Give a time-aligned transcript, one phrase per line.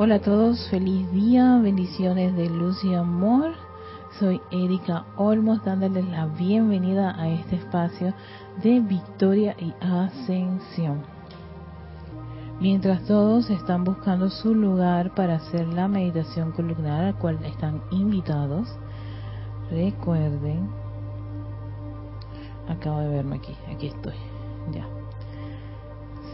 [0.00, 3.54] Hola a todos, feliz día, bendiciones de luz y amor.
[4.20, 8.14] Soy Erika Olmos dándoles la bienvenida a este espacio
[8.62, 11.02] de victoria y ascensión.
[12.60, 18.68] Mientras todos están buscando su lugar para hacer la meditación columnar al cual están invitados,
[19.68, 20.70] recuerden,
[22.68, 24.14] acabo de verme aquí, aquí estoy,
[24.70, 24.86] ya.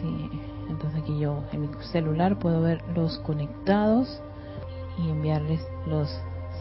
[0.03, 0.29] Sí,
[0.75, 4.21] entonces aquí yo en mi celular puedo ver los conectados
[4.99, 6.09] y enviarles los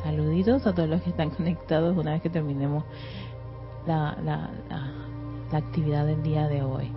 [0.03, 2.83] saluditos a todos los que están conectados una vez que terminemos
[3.87, 6.91] la, la, la, actividad del día de hoy.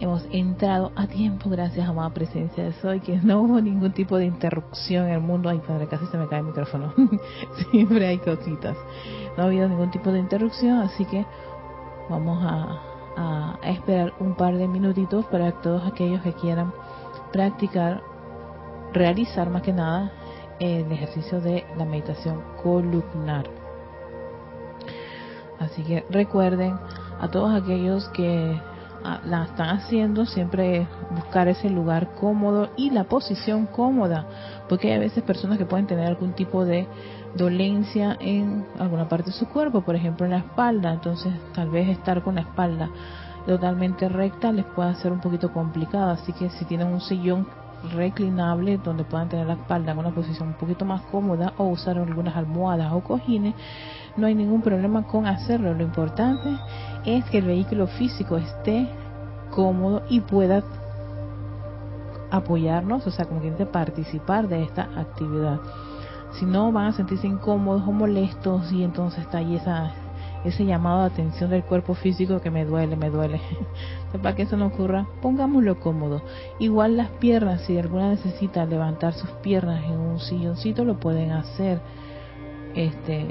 [0.00, 4.16] Hemos entrado a tiempo gracias a más presencia de Soy, que no hubo ningún tipo
[4.16, 5.50] de interrupción en el mundo.
[5.50, 6.92] Ay, padre, casi se me cae el micrófono.
[7.70, 8.76] Siempre hay cositas.
[9.36, 11.24] No ha habido ningún tipo de interrupción, así que
[12.08, 16.72] vamos a, a, esperar un par de minutitos para todos aquellos que quieran
[17.32, 18.02] practicar,
[18.92, 20.12] realizar más que nada
[20.58, 23.46] el ejercicio de la meditación columnar.
[25.58, 26.78] Así que recuerden
[27.20, 28.58] a todos aquellos que
[29.04, 34.26] ah, la están haciendo, siempre buscar ese lugar cómodo y la posición cómoda,
[34.68, 36.86] porque hay a veces personas que pueden tener algún tipo de
[37.34, 41.88] dolencia en alguna parte de su cuerpo, por ejemplo en la espalda, entonces tal vez
[41.88, 42.90] estar con la espalda
[43.46, 47.46] totalmente recta les puede ser un poquito complicado, así que si tienen un sillón
[47.94, 51.98] reclinable donde puedan tener la espalda en una posición un poquito más cómoda o usar
[51.98, 53.54] algunas almohadas o cojines,
[54.16, 55.72] no hay ningún problema con hacerlo.
[55.72, 56.50] Lo importante
[57.04, 58.88] es que el vehículo físico esté
[59.50, 60.62] cómodo y pueda
[62.30, 65.60] apoyarnos, o sea, como quien participar de esta actividad.
[66.32, 69.92] Si no, van a sentirse incómodos o molestos y entonces está ahí esa,
[70.44, 73.40] ese llamado de atención del cuerpo físico que me duele, me duele.
[74.22, 76.22] Para que eso no ocurra, pongámoslo cómodo.
[76.58, 81.80] Igual las piernas, si alguna necesita levantar sus piernas en un silloncito, lo pueden hacer.
[82.74, 83.26] Este,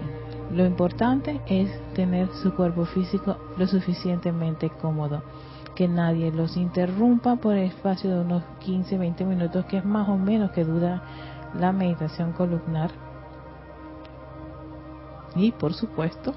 [0.52, 5.23] lo importante es tener su cuerpo físico lo suficientemente cómodo.
[5.76, 10.09] Que nadie los interrumpa por el espacio de unos 15, 20 minutos, que es más
[10.09, 11.02] o menos que dura
[11.54, 12.92] la meditación columnar.
[15.36, 16.33] Y por supuesto,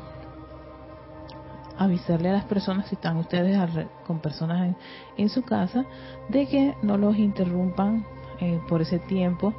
[1.78, 3.58] avisarle a las personas, si están ustedes
[4.06, 4.76] con personas
[5.16, 5.84] en, su casa,
[6.28, 8.04] de que no los interrumpan
[8.40, 9.54] eh, por ese tiempo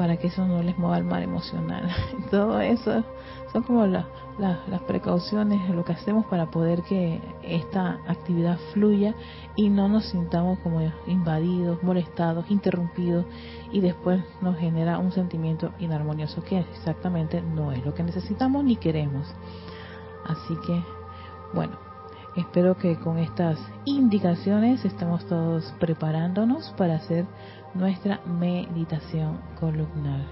[0.00, 1.86] para que eso no les mueva el mal emocional.
[2.30, 3.04] Todo eso
[3.52, 9.14] son como las precauciones, lo que hacemos para poder que esta actividad fluya
[9.56, 13.26] y no nos sintamos como invadidos, molestados, interrumpidos
[13.72, 18.76] y después nos genera un sentimiento inarmonioso que exactamente no es lo que necesitamos ni
[18.76, 19.26] queremos.
[20.24, 20.82] Así que,
[21.52, 21.76] bueno,
[22.36, 27.26] espero que con estas indicaciones estemos todos preparándonos para hacer
[27.74, 30.24] nuestra meditación columnar.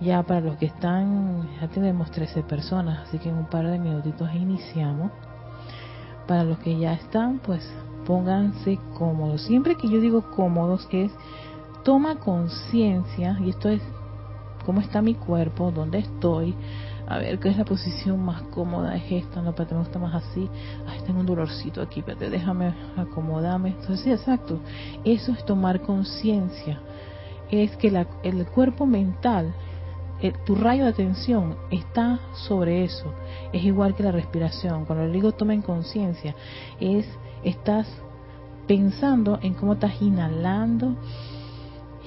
[0.00, 3.78] Ya para los que están, ya tenemos 13 personas, así que en un par de
[3.78, 5.10] minutitos iniciamos.
[6.26, 7.70] Para los que ya están, pues
[8.06, 9.42] pónganse cómodos.
[9.42, 11.12] Siempre que yo digo cómodos es
[11.84, 13.82] toma conciencia, y esto es
[14.64, 16.54] cómo está mi cuerpo, dónde estoy,
[17.06, 20.14] a ver qué es la posición más cómoda, es esta, no, pero me gusta más
[20.14, 20.48] así,
[20.86, 23.70] ay, tengo un dolorcito aquí, pero déjame acomodarme.
[23.70, 24.60] Entonces, sí, exacto,
[25.04, 26.80] eso es tomar conciencia,
[27.50, 29.54] es que la, el cuerpo mental,
[30.46, 33.12] tu rayo de atención está sobre eso,
[33.52, 36.34] es igual que la respiración, cuando le digo tomen conciencia,
[36.80, 37.06] es,
[37.42, 37.86] estás
[38.66, 40.96] pensando en cómo estás inhalando,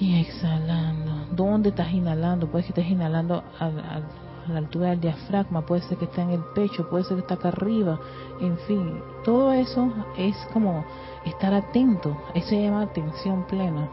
[0.00, 1.26] y exhalando.
[1.32, 2.48] ¿Dónde estás inhalando?
[2.48, 4.04] Puede que estés inhalando al,
[4.48, 7.20] a la altura del diafragma, puede ser que esté en el pecho, puede ser que
[7.22, 7.98] esté acá arriba,
[8.40, 10.84] en fin, todo eso es como
[11.24, 13.88] estar atento, eso se llama atención plena.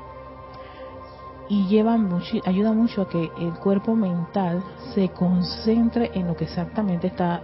[1.48, 4.64] Y lleva mucho, ayuda mucho a que el cuerpo mental
[4.96, 7.42] se concentre en lo que exactamente está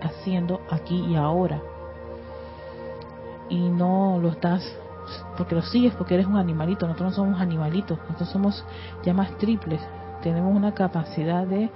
[0.00, 1.62] haciendo aquí y ahora.
[3.48, 4.64] Y no lo estás
[5.36, 8.64] porque lo sigues porque eres un animalito, nosotros no somos animalitos, nosotros somos
[9.04, 9.80] llamas triples,
[10.22, 11.70] tenemos una capacidad de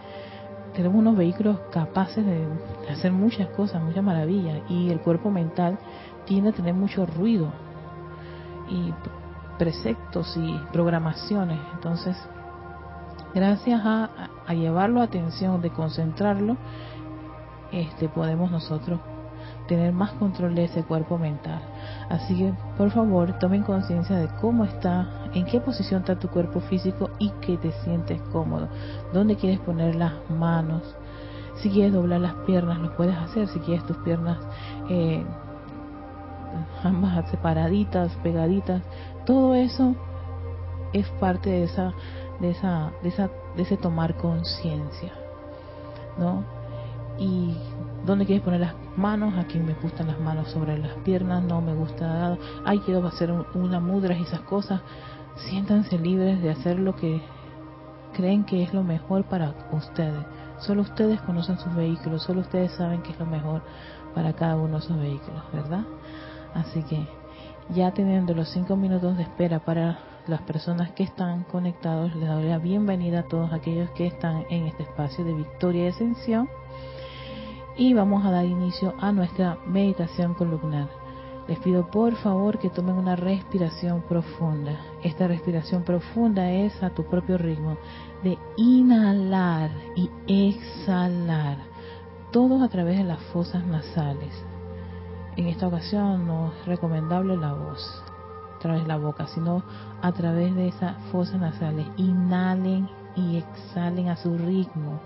[0.75, 2.47] tenemos unos vehículos capaces de
[2.91, 5.79] hacer muchas cosas, muchas maravillas, y el cuerpo mental
[6.25, 7.53] tiende a tener mucho ruido
[8.69, 8.93] y
[9.59, 11.59] preceptos y programaciones.
[11.75, 12.17] Entonces,
[13.35, 14.11] gracias a,
[14.47, 16.57] a llevarlo a atención, de concentrarlo,
[17.73, 19.01] este podemos nosotros
[19.69, 21.61] tener más control de ese cuerpo mental.
[22.09, 26.61] Así que, por favor, tomen conciencia de cómo está, en qué posición está tu cuerpo
[26.61, 28.69] físico y que te sientes cómodo.
[29.13, 30.83] ¿Dónde quieres poner las manos?
[31.57, 33.47] Si quieres doblar las piernas, lo puedes hacer.
[33.49, 34.39] Si quieres tus piernas
[34.89, 35.25] eh,
[36.83, 38.83] ambas separaditas, pegaditas,
[39.27, 39.95] todo eso
[40.93, 41.93] es parte de esa,
[42.41, 45.13] de esa, de esa, de ese tomar conciencia,
[46.17, 46.45] ¿no?
[47.19, 47.57] Y
[48.09, 51.75] dónde quieres poner las manos, aquí me gustan las manos sobre las piernas, no me
[51.75, 54.81] gusta, ay quiero hacer una mudra y esas cosas,
[55.37, 57.21] siéntanse libres de hacer lo que
[58.15, 60.25] creen que es lo mejor para ustedes.
[60.59, 63.63] Solo ustedes conocen sus vehículos, solo ustedes saben qué es lo mejor
[64.15, 65.85] para cada uno de esos vehículos, ¿verdad?
[66.55, 67.07] Así que
[67.69, 72.45] ya teniendo los cinco minutos de espera para las personas que están conectados, les doy
[72.45, 76.49] la bienvenida a todos aquellos que están en este espacio de victoria y ascensión.
[77.79, 80.89] Y vamos a dar inicio a nuestra meditación columnar.
[81.47, 84.73] Les pido por favor que tomen una respiración profunda.
[85.05, 87.79] Esta respiración profunda es a tu propio ritmo
[88.25, 91.59] de inhalar y exhalar,
[92.33, 94.35] todos a través de las fosas nasales.
[95.37, 98.03] En esta ocasión no es recomendable la voz
[98.57, 99.63] a través de la boca, sino
[100.03, 101.87] a través de esas fosas nasales.
[101.97, 105.01] Inhalen y exhalen a su ritmo.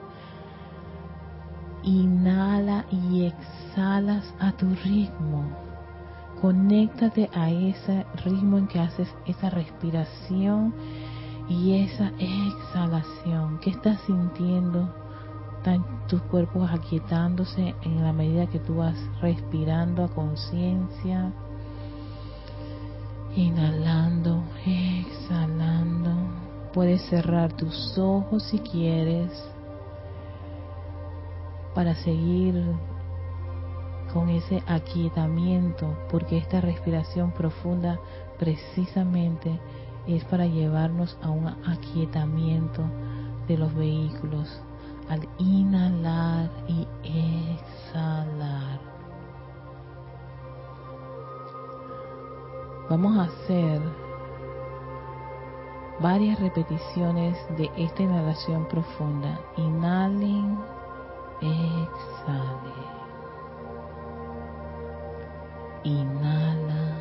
[1.82, 5.44] Inhala y exhalas a tu ritmo
[6.43, 10.75] conéctate a ese ritmo en que haces esa respiración
[11.49, 13.61] y esa exhalación.
[13.61, 14.93] ¿Qué estás sintiendo?
[15.58, 21.32] Están tus cuerpos aquietándose en la medida que tú vas respirando a conciencia.
[23.37, 26.11] Inhalando, exhalando.
[26.73, 29.31] Puedes cerrar tus ojos si quieres
[31.74, 32.62] para seguir
[34.12, 37.98] con ese aquietamiento, porque esta respiración profunda
[38.38, 39.58] precisamente
[40.06, 42.82] es para llevarnos a un aquietamiento
[43.48, 44.48] de los vehículos
[45.08, 48.80] al inhalar y exhalar.
[52.90, 53.80] Vamos a hacer
[56.00, 59.40] varias repeticiones de esta inhalación profunda.
[59.56, 60.58] Inhalen,
[61.42, 62.92] exhalen.
[65.84, 66.96] Inhala,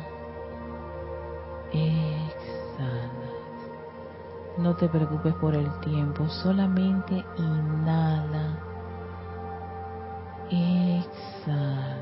[1.72, 3.30] exhala.
[4.58, 8.58] No te preocupes por el tiempo, solamente inhala,
[10.50, 12.01] exhala.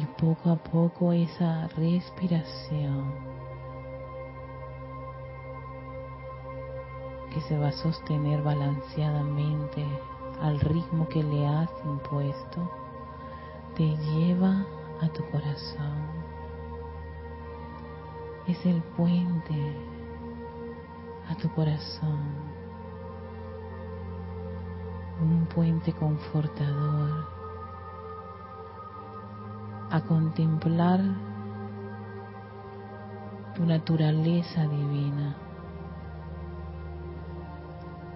[0.00, 3.12] Y poco a poco esa respiración
[7.30, 9.84] que se va a sostener balanceadamente
[10.40, 12.70] al ritmo que le has impuesto,
[13.76, 14.64] te lleva
[15.02, 16.00] a tu corazón.
[18.48, 19.76] Es el puente
[21.28, 22.22] a tu corazón,
[25.20, 27.39] un puente confortador
[29.90, 31.00] a contemplar
[33.56, 35.36] tu naturaleza divina,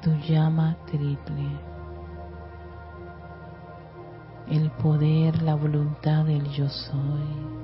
[0.01, 1.49] tu llama triple,
[4.49, 7.55] el poder, la voluntad del yo soy.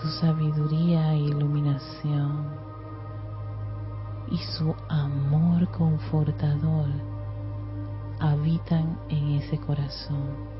[0.00, 2.66] Su sabiduría e iluminación.
[4.28, 6.88] Y su amor confortador
[8.18, 10.55] habitan en ese corazón.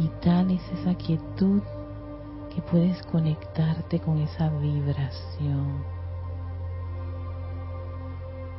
[0.00, 1.60] Y tal es esa quietud
[2.54, 5.84] que puedes conectarte con esa vibración.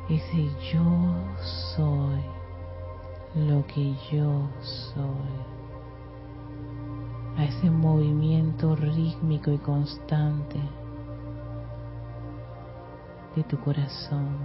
[0.08, 1.16] Ese yo
[1.74, 2.22] soy
[3.34, 5.42] lo que yo soy
[7.36, 10.60] a ese movimiento rítmico y constante
[13.34, 14.38] de tu corazón.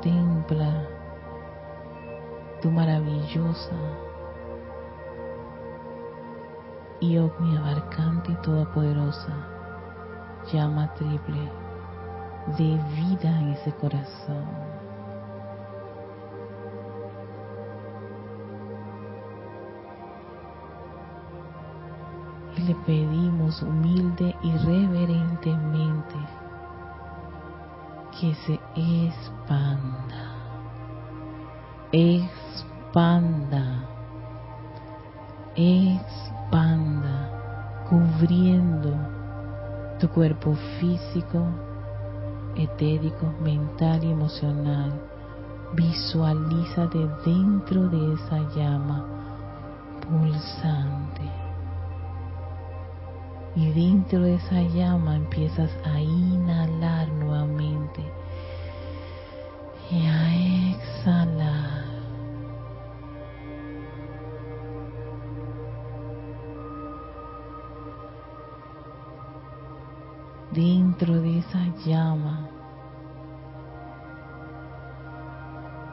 [0.00, 0.86] Contempla
[2.62, 3.76] tu maravillosa
[7.00, 9.34] y omniabarcante y todopoderosa
[10.50, 11.50] llama triple
[12.56, 14.46] de vida en ese corazón.
[22.56, 26.16] Y le pedimos humilde y reverentemente
[28.18, 30.30] que se expanda,
[31.92, 33.88] expanda,
[35.56, 37.30] expanda,
[37.88, 38.94] cubriendo
[39.98, 41.44] tu cuerpo físico,
[42.54, 44.92] etérico, mental y emocional.
[45.74, 49.04] Visualízate dentro de esa llama
[50.08, 51.28] pulsante.
[53.56, 58.19] Y dentro de esa llama empiezas a inhalar nuevamente
[59.90, 61.84] y a exhalar.
[70.52, 72.48] Dentro de esa llama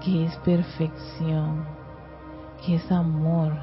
[0.03, 1.65] que es perfección,
[2.65, 3.53] que es amor,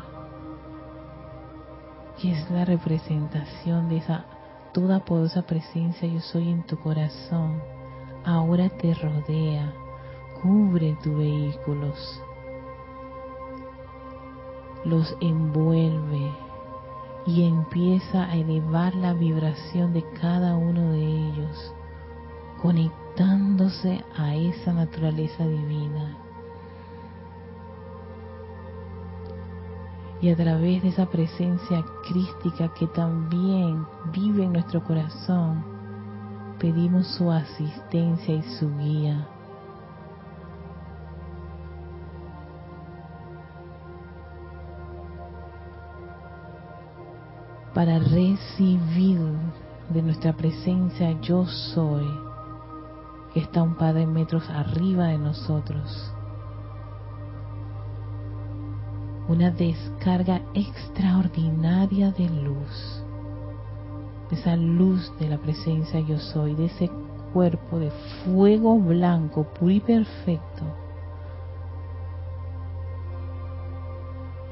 [2.20, 4.24] que es la representación de esa
[4.72, 7.60] toda poderosa presencia yo soy en tu corazón,
[8.24, 9.72] ahora te rodea,
[10.44, 12.22] cubre tus vehículos,
[14.84, 16.30] los envuelve
[17.26, 21.74] y empieza a elevar la vibración de cada uno de ellos,
[22.60, 26.18] conectándose a esa naturaleza divina.
[30.20, 35.62] y a través de esa presencia crística que también vive en nuestro corazón,
[36.58, 39.33] pedimos su asistencia y su guía.
[47.74, 49.20] Para recibir
[49.90, 52.06] de nuestra presencia yo soy,
[53.32, 56.14] que está un par de metros arriba de nosotros
[59.28, 63.02] una descarga extraordinaria de luz,
[64.28, 66.90] de esa luz de la presencia yo soy, de ese
[67.32, 67.90] cuerpo de
[68.24, 70.64] fuego blanco, puro y perfecto.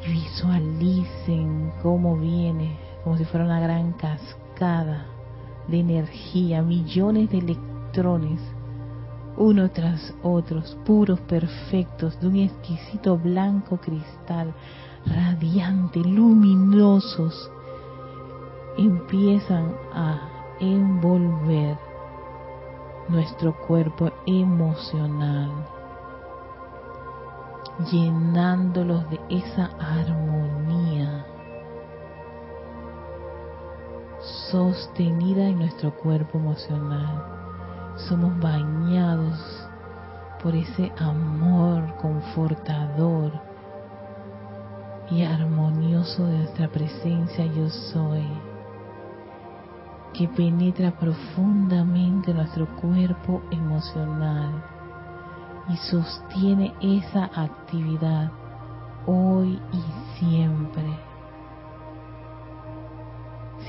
[0.06, 5.06] Visualicen cómo viene, como si fuera una gran cascada
[5.68, 8.40] de energía, millones de electrones
[9.36, 14.52] uno tras otros, puros, perfectos, de un exquisito blanco cristal,
[15.06, 17.50] radiante, luminosos,
[18.76, 20.28] empiezan a
[20.60, 21.78] envolver
[23.08, 25.50] nuestro cuerpo emocional,
[27.90, 31.26] llenándolos de esa armonía
[34.50, 37.32] sostenida en nuestro cuerpo emocional
[38.08, 39.68] somos bañados
[40.42, 43.32] por ese amor confortador
[45.10, 48.26] y armonioso de nuestra presencia yo soy,
[50.14, 54.64] que penetra profundamente nuestro cuerpo emocional
[55.68, 58.32] y sostiene esa actividad
[59.06, 61.11] hoy y siempre.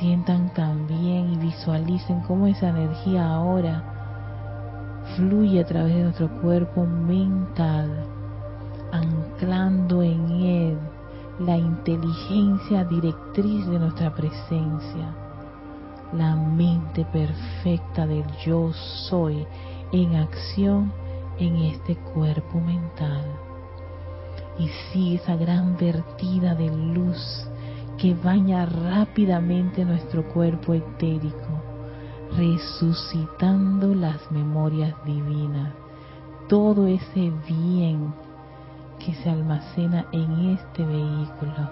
[0.03, 8.03] Sientan también y visualicen cómo esa energía ahora fluye a través de nuestro cuerpo mental,
[8.91, 10.77] anclando en él
[11.39, 15.15] la inteligencia directriz de nuestra presencia,
[16.11, 18.73] la mente perfecta del yo
[19.07, 19.47] soy
[19.93, 20.91] en acción
[21.39, 23.23] en este cuerpo mental.
[24.59, 27.47] Y sigue esa gran vertida de luz
[27.97, 31.73] que baña rápidamente nuestro cuerpo etérico
[32.35, 35.73] resucitando las memorias divinas,
[36.47, 38.13] todo ese bien
[38.99, 41.69] que se almacena en este vehículo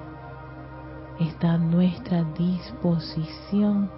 [1.20, 3.90] está a nuestra disposición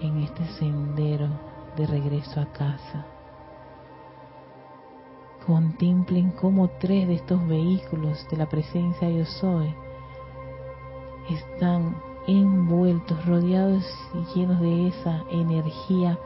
[0.00, 1.28] en este sendero
[1.76, 3.06] de regreso a casa.
[5.46, 9.74] Contemplen cómo tres de estos vehículos de la presencia yo soy
[11.28, 16.18] están envueltos, rodeados y llenos de esa energía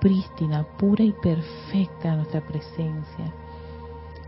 [0.00, 3.32] prístina, pura y perfecta nuestra presencia,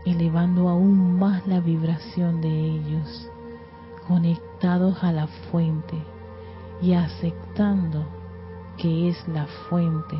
[0.05, 3.29] elevando aún más la vibración de ellos,
[4.07, 5.97] conectados a la fuente
[6.81, 8.05] y aceptando
[8.77, 10.17] que es la fuente,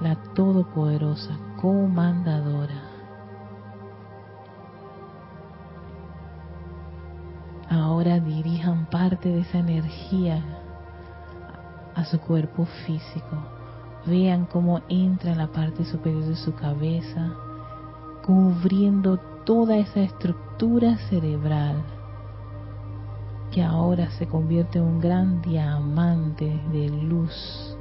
[0.00, 2.95] la todopoderosa, comandadora.
[7.76, 10.42] Ahora dirijan parte de esa energía
[11.94, 13.36] a su cuerpo físico.
[14.06, 17.32] Vean cómo entra en la parte superior de su cabeza,
[18.24, 21.82] cubriendo toda esa estructura cerebral
[23.50, 27.76] que ahora se convierte en un gran diamante de luz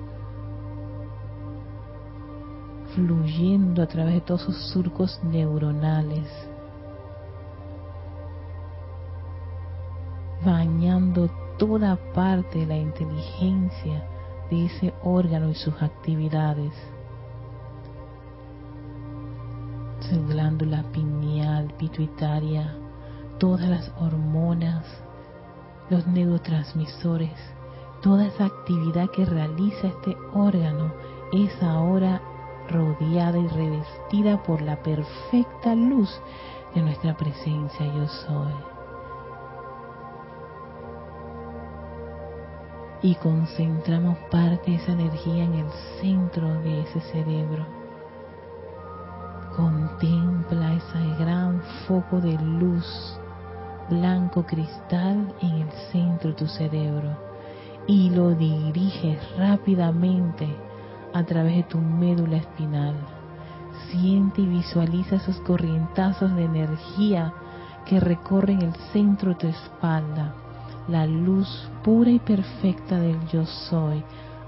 [2.95, 6.27] fluyendo a través de todos sus surcos neuronales,
[10.45, 14.05] bañando toda parte de la inteligencia
[14.49, 16.73] de ese órgano y sus actividades.
[20.01, 22.75] Su glándula pineal, pituitaria,
[23.39, 24.85] todas las hormonas,
[25.89, 27.37] los neurotransmisores,
[28.01, 30.93] toda esa actividad que realiza este órgano
[31.33, 32.21] es ahora
[32.69, 36.09] rodeada y revestida por la perfecta luz
[36.75, 38.75] de nuestra presencia yo soy.
[43.01, 45.69] Y concentramos parte de esa energía en el
[46.01, 47.65] centro de ese cerebro.
[49.55, 53.19] Contempla ese gran foco de luz
[53.89, 57.17] blanco cristal en el centro de tu cerebro
[57.87, 60.47] y lo diriges rápidamente
[61.13, 62.95] a través de tu médula espinal.
[63.89, 67.33] Siente y visualiza esos corrientazos de energía
[67.85, 70.33] que recorren el centro de tu espalda,
[70.88, 74.04] la luz pura y perfecta del yo soy,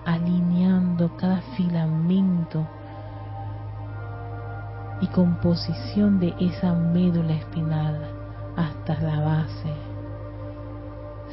[0.05, 2.67] alineando cada filamento
[5.01, 8.09] y composición de esa médula espinal
[8.55, 9.73] hasta la base.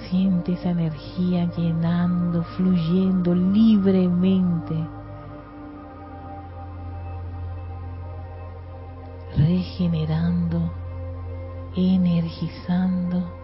[0.08, 4.74] Siente esa energía llenando, fluyendo libremente
[9.36, 10.72] regenerando,
[11.76, 13.43] energizando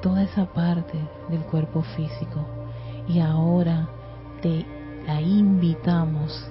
[0.00, 2.44] toda esa parte del cuerpo físico.
[3.08, 3.88] Y ahora
[4.42, 4.64] te
[5.06, 6.50] la invitamos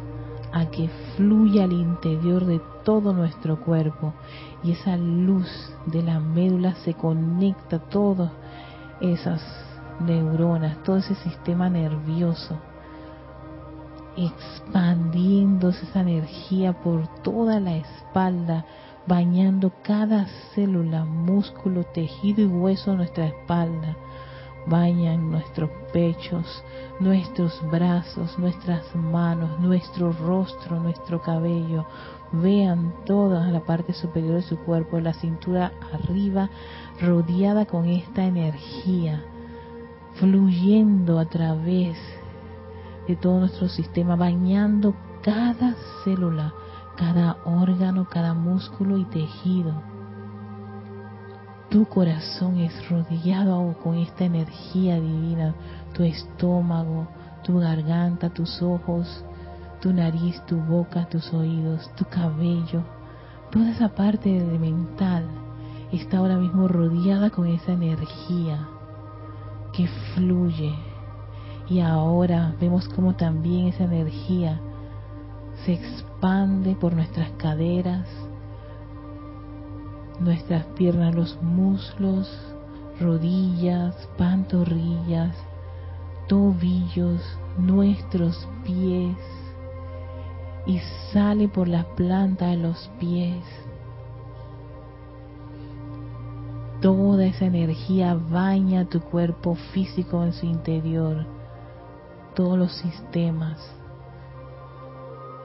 [0.51, 4.13] a que fluya al interior de todo nuestro cuerpo
[4.63, 5.47] y esa luz
[5.85, 8.31] de la médula se conecta a todas
[8.99, 9.41] esas
[9.99, 12.57] neuronas, todo ese sistema nervioso
[14.25, 18.65] expandiéndose esa energía por toda la espalda,
[19.09, 23.97] bañando cada célula, músculo, tejido y hueso de nuestra espalda.
[24.67, 26.63] Bañan nuestros pechos,
[26.99, 31.87] nuestros brazos, nuestras manos, nuestro rostro, nuestro cabello.
[32.31, 36.51] Vean toda la parte superior de su cuerpo, la cintura arriba,
[37.01, 39.23] rodeada con esta energía,
[40.19, 41.97] fluyendo a través
[43.07, 44.93] de todo nuestro sistema, bañando
[45.23, 46.53] cada célula,
[46.99, 49.71] cada órgano, cada músculo y tejido.
[51.69, 55.55] Tu corazón es rodeado con esta energía divina,
[55.93, 57.07] tu estómago,
[57.43, 59.23] tu garganta, tus ojos,
[59.79, 62.83] tu nariz, tu boca, tus oídos, tu cabello,
[63.49, 65.25] toda esa parte elemental
[65.93, 68.67] está ahora mismo rodeada con esa energía
[69.71, 70.73] que fluye
[71.69, 74.59] y ahora vemos como también esa energía
[75.65, 78.07] se expande por nuestras caderas,
[80.19, 82.29] nuestras piernas, los muslos,
[82.99, 85.35] rodillas, pantorrillas,
[86.27, 87.21] tobillos,
[87.57, 89.17] nuestros pies
[90.65, 90.79] y
[91.11, 93.43] sale por la planta de los pies.
[96.81, 101.25] Toda esa energía baña tu cuerpo físico en su interior
[102.35, 103.78] todos los sistemas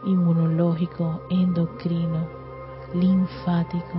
[0.06, 2.26] inmunológico, endocrino,
[2.94, 3.98] linfático.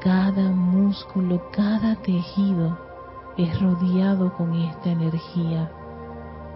[0.00, 2.78] Cada músculo, cada tejido
[3.36, 5.70] es rodeado con esta energía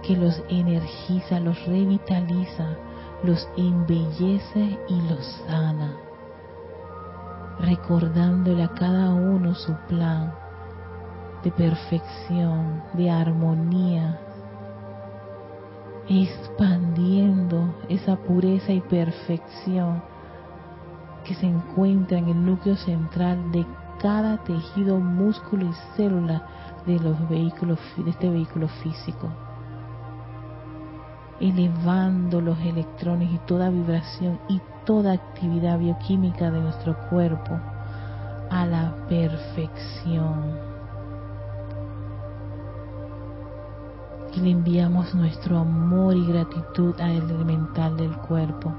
[0.02, 2.76] que los energiza, los revitaliza,
[3.22, 5.94] los embellece y los sana,
[7.60, 10.32] recordándole a cada uno su plan
[11.42, 14.20] de perfección, de armonía,
[16.10, 20.02] expandiendo esa pureza y perfección
[21.24, 23.64] que se encuentra en el núcleo central de
[24.00, 26.42] cada tejido, músculo y célula
[26.84, 29.28] de los vehículos de este vehículo físico.
[31.38, 37.58] Elevando los electrones y toda vibración y toda actividad bioquímica de nuestro cuerpo
[38.50, 40.69] a la perfección
[44.34, 48.72] Y le enviamos nuestro amor y gratitud al elemental del cuerpo.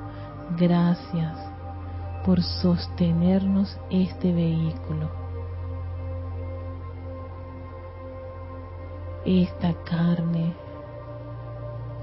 [0.58, 1.38] Gracias
[2.26, 5.10] por sostenernos este vehículo.
[9.26, 10.56] Esta carne,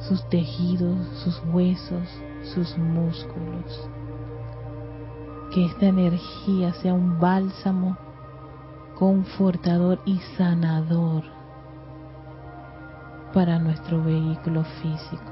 [0.01, 2.07] sus tejidos, sus huesos,
[2.55, 3.89] sus músculos.
[5.53, 7.97] Que esta energía sea un bálsamo
[8.95, 11.38] confortador y sanador
[13.39, 15.31] para nuestro vehículo físico.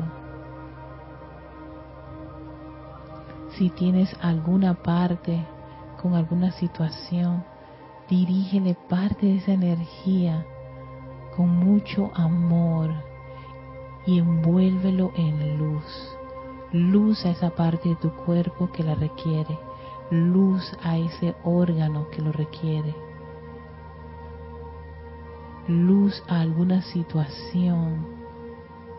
[3.58, 5.44] Si tienes alguna parte
[6.00, 7.42] con alguna situación,
[8.08, 10.46] dirígele parte de esa energía
[11.34, 12.90] con mucho amor
[14.06, 16.16] y envuélvelo en luz.
[16.70, 19.58] Luz a esa parte de tu cuerpo que la requiere.
[20.12, 23.05] Luz a ese órgano que lo requiere
[25.68, 28.06] luz a alguna situación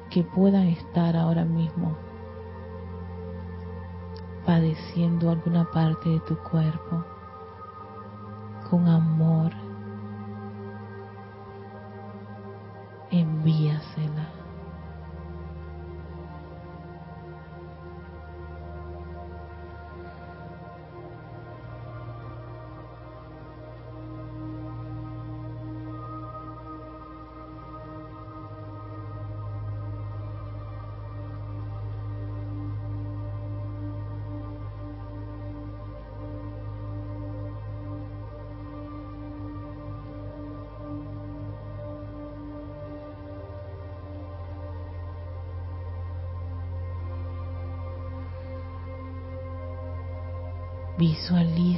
[0.09, 1.97] que puedan estar ahora mismo
[4.45, 7.03] padeciendo alguna parte de tu cuerpo
[8.69, 9.51] con amor.
[13.11, 14.36] Envíasela.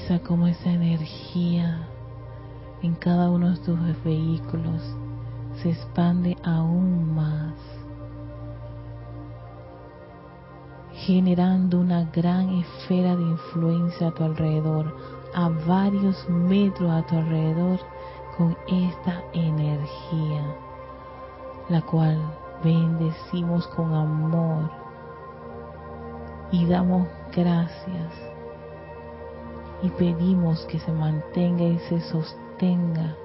[0.10, 1.88] Visualiza cómo esa energía
[2.82, 4.82] en cada uno de tus vehículos
[5.62, 7.54] se expande aún más,
[10.93, 14.95] generando una gran esfera de influencia a tu alrededor,
[15.36, 17.80] a varios metros a tu alrededor,
[18.38, 20.43] con esta energía,
[21.69, 22.17] la cual
[22.63, 24.72] bendecimos con amor
[26.52, 28.29] y damos gracias
[29.82, 33.15] y pedimos que se mantenga y se sostenga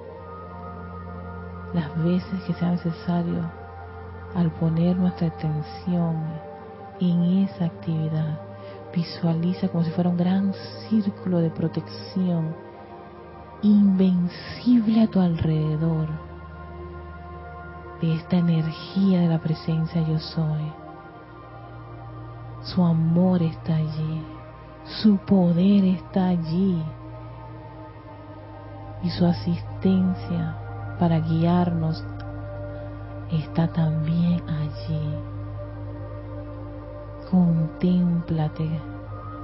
[1.73, 3.43] las veces que sea necesario
[4.33, 6.15] al poner nuestra atención
[6.99, 8.39] en esa actividad.
[8.93, 10.53] Visualiza como si fuera un gran
[10.89, 12.55] círculo de protección
[13.61, 16.07] invencible a tu alrededor
[18.01, 20.71] de esta energía de la presencia yo soy.
[22.63, 24.34] Su amor está allí
[24.85, 26.83] su poder está allí
[29.01, 30.57] y su asistencia
[30.99, 32.03] para guiarnos
[33.31, 35.15] está también allí.
[37.31, 38.81] Contémplate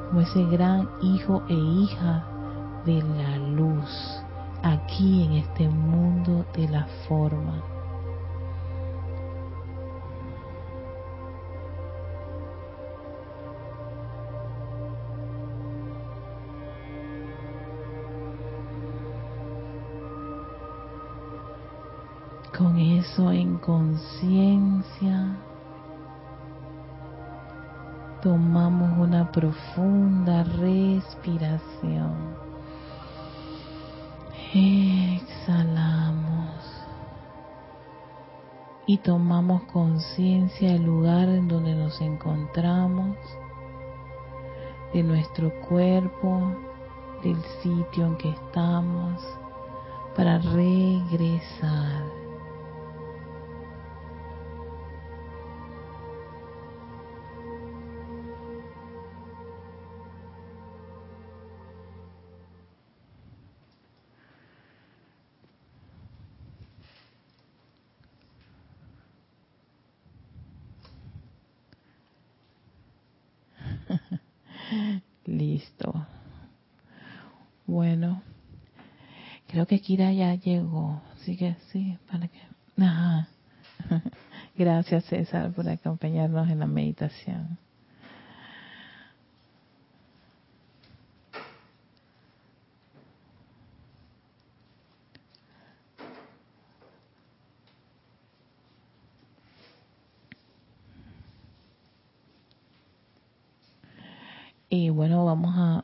[0.08, 2.24] como ese gran hijo e hija
[2.86, 4.24] de la luz
[4.62, 7.71] aquí en este mundo de la forma.
[23.02, 25.36] Eso en conciencia,
[28.22, 32.36] tomamos una profunda respiración.
[34.54, 36.12] Exhalamos.
[38.86, 43.18] Y tomamos conciencia del lugar en donde nos encontramos,
[44.94, 46.52] de nuestro cuerpo,
[47.24, 49.24] del sitio en que estamos,
[50.16, 52.21] para regresar
[79.72, 79.80] que
[80.12, 81.02] ya llegó.
[81.16, 82.40] Así que sí, para que.
[84.56, 87.58] Gracias, César, por acompañarnos en la meditación.
[104.74, 105.84] Y bueno, vamos a,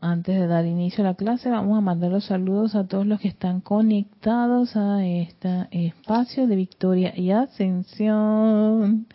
[0.88, 5.06] inicio la clase, vamos a mandar los saludos a todos los que están conectados a
[5.06, 9.06] este espacio de victoria y ascensión.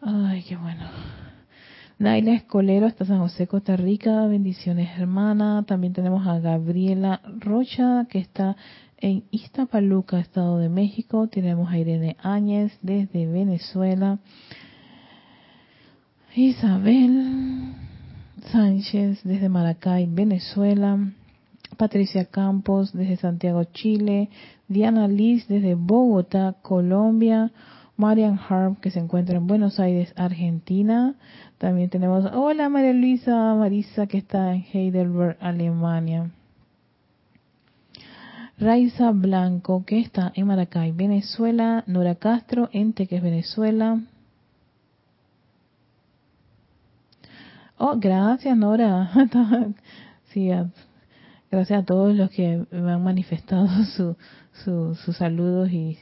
[0.00, 0.82] Ay, qué bueno.
[2.00, 4.26] Naila Escolero hasta San José, Costa Rica.
[4.26, 5.62] Bendiciones, hermana.
[5.68, 8.56] También tenemos a Gabriela Rocha, que está
[8.96, 11.28] en Iztapaluca, Estado de México.
[11.28, 14.18] Tenemos a Irene Áñez desde Venezuela.
[16.34, 17.87] Isabel
[18.52, 20.98] Sánchez desde Maracay, Venezuela.
[21.76, 24.30] Patricia Campos desde Santiago, Chile.
[24.68, 27.52] Diana Liz desde Bogotá, Colombia.
[27.96, 31.16] Marian Harp que se encuentra en Buenos Aires, Argentina.
[31.58, 36.30] También tenemos, hola María Luisa Marisa que está en Heidelberg, Alemania.
[38.56, 41.82] Raiza Blanco que está en Maracay, Venezuela.
[41.86, 44.00] Nora Castro en Teques, Venezuela.
[47.80, 49.08] Oh, gracias Nora.
[50.32, 50.50] sí,
[51.48, 54.16] gracias a todos los que me han manifestado sus
[54.64, 55.96] su, saludos y,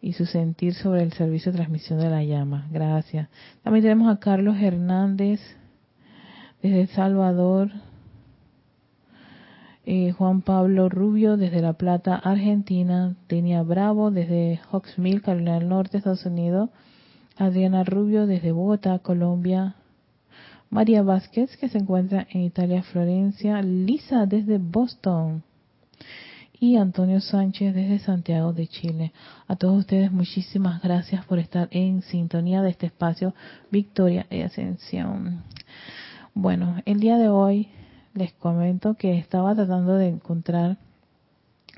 [0.00, 2.66] y su sentir sobre el servicio de transmisión de la llama.
[2.70, 3.28] Gracias.
[3.62, 5.38] También tenemos a Carlos Hernández
[6.62, 7.70] desde El Salvador.
[9.84, 13.16] Eh, Juan Pablo Rubio desde La Plata, Argentina.
[13.26, 16.70] Tenia Bravo desde Hawksmill, Carolina del Norte, Estados Unidos.
[17.36, 19.76] Adriana Rubio desde Bogotá, Colombia.
[20.70, 25.42] María Vázquez, que se encuentra en Italia, Florencia, Lisa desde Boston
[26.60, 29.12] y Antonio Sánchez desde Santiago de Chile.
[29.46, 33.34] A todos ustedes muchísimas gracias por estar en sintonía de este espacio
[33.70, 35.42] Victoria y Ascensión.
[36.34, 37.68] Bueno, el día de hoy
[38.14, 40.76] les comento que estaba tratando de encontrar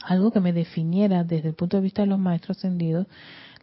[0.04, 3.06] algo que me definiera desde el punto de vista de los maestros ascendidos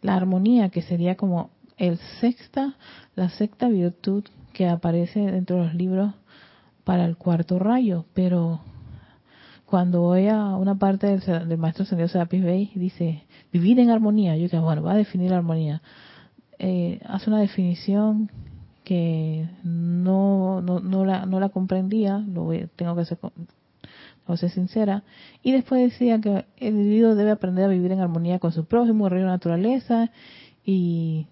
[0.00, 2.76] la armonía que sería como el sexta,
[3.14, 4.24] la sexta virtud
[4.58, 6.14] que aparece dentro de los libros
[6.82, 8.58] para el cuarto rayo, pero
[9.66, 14.50] cuando voy a una parte del, maestro Sendido Serapis Bey, dice, vivir en armonía, yo
[14.50, 15.80] que bueno, va a definir la armonía.
[16.58, 18.32] Eh, hace una definición
[18.82, 23.18] que no, no, no, la, no la comprendía, lo tengo que ser,
[24.34, 25.04] ser sincera,
[25.40, 29.06] y después decía que el individuo debe aprender a vivir en armonía con su prójimo,
[29.06, 30.10] el reino de naturaleza,
[30.64, 31.28] y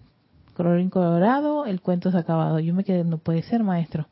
[0.57, 2.59] colorín colorado, el cuento ha acabado.
[2.59, 4.07] Yo me quedé, no puede ser, maestro.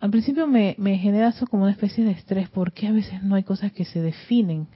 [0.00, 3.42] Al principio me, genera eso como una especie de estrés, porque a veces no hay
[3.42, 4.66] cosas que se definen.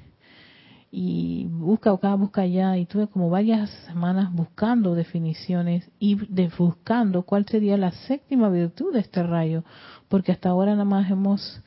[0.91, 6.17] Y busca acá, busca allá, y tuve como varias semanas buscando definiciones y
[6.59, 9.65] buscando cuál sería la séptima virtud de este rayo,
[10.09, 11.63] porque hasta ahora nada más hemos,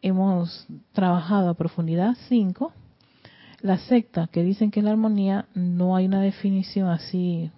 [0.00, 2.72] hemos trabajado a profundidad cinco.
[3.60, 7.50] La secta, que dicen que es la armonía, no hay una definición así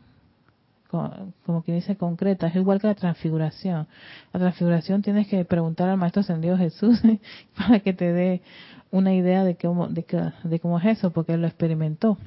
[0.90, 3.87] como que dice concreta, es igual que la transfiguración.
[4.33, 7.00] La transfiguración tienes que preguntar al Maestro Ascendido Jesús
[7.57, 8.42] para que te dé
[8.90, 10.05] una idea de cómo, de,
[10.42, 12.18] de cómo es eso, porque él lo experimentó.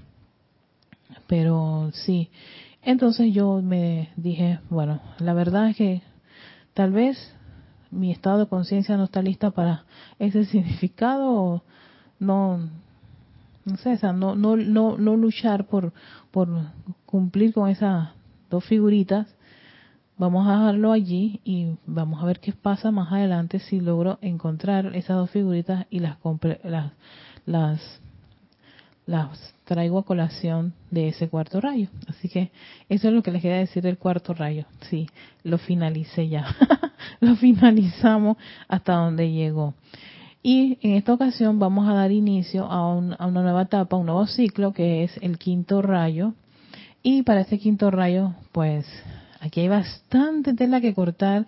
[1.27, 2.29] Pero sí,
[2.81, 6.01] entonces yo me dije, bueno, la verdad es que
[6.73, 7.35] tal vez
[7.91, 9.83] mi estado de conciencia no está lista para
[10.19, 11.63] ese significado,
[12.17, 12.69] no,
[13.65, 15.91] no sé, o no, no, no, no luchar por,
[16.31, 16.47] por
[17.05, 18.13] cumplir con esa
[18.53, 19.27] dos figuritas,
[20.15, 24.95] vamos a dejarlo allí y vamos a ver qué pasa más adelante si logro encontrar
[24.95, 26.17] esas dos figuritas y las,
[26.63, 26.91] las,
[27.45, 28.01] las,
[29.07, 31.87] las traigo a colación de ese cuarto rayo.
[32.07, 32.51] Así que
[32.89, 34.65] eso es lo que les quería decir del cuarto rayo.
[34.89, 35.09] Sí,
[35.43, 36.45] lo finalicé ya.
[37.19, 38.37] lo finalizamos
[38.67, 39.73] hasta donde llegó.
[40.43, 44.27] Y en esta ocasión vamos a dar inicio a, a una nueva etapa, un nuevo
[44.27, 46.33] ciclo que es el quinto rayo,
[47.03, 48.85] y para este quinto rayo, pues
[49.41, 51.45] aquí hay bastante tela que cortar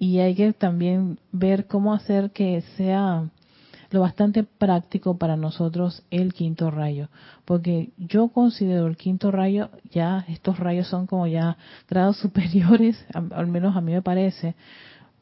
[0.00, 3.30] y hay que también ver cómo hacer que sea
[3.90, 7.08] lo bastante práctico para nosotros el quinto rayo,
[7.44, 11.56] porque yo considero el quinto rayo, ya estos rayos son como ya
[11.88, 14.56] grados superiores, al menos a mí me parece,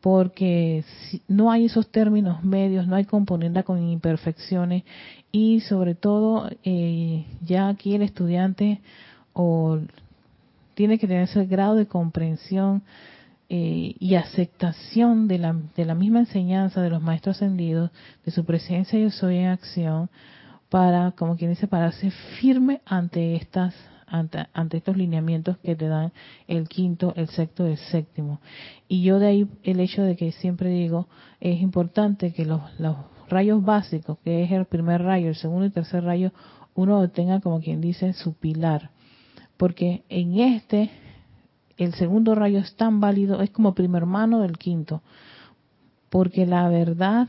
[0.00, 0.82] porque
[1.28, 4.84] no hay esos términos medios, no hay componenda con imperfecciones
[5.30, 8.80] y sobre todo eh, ya aquí el estudiante
[9.34, 9.78] o
[10.74, 12.82] tiene que tener ese grado de comprensión
[13.48, 17.90] eh, y aceptación de la, de la misma enseñanza de los maestros ascendidos,
[18.24, 20.08] de su presencia yo soy en acción,
[20.70, 23.74] para, como quien dice, para ser firme ante estas
[24.06, 26.12] ante, ante, estos lineamientos que te dan
[26.46, 28.40] el quinto, el sexto el séptimo.
[28.86, 31.08] Y yo de ahí el hecho de que siempre digo,
[31.40, 32.96] es importante que los, los
[33.28, 36.32] rayos básicos, que es el primer rayo, el segundo y tercer rayo,
[36.74, 38.90] uno tenga como quien dice su pilar
[39.56, 40.90] porque en este
[41.76, 45.02] el segundo rayo es tan válido, es como primo hermano del quinto,
[46.08, 47.28] porque la verdad,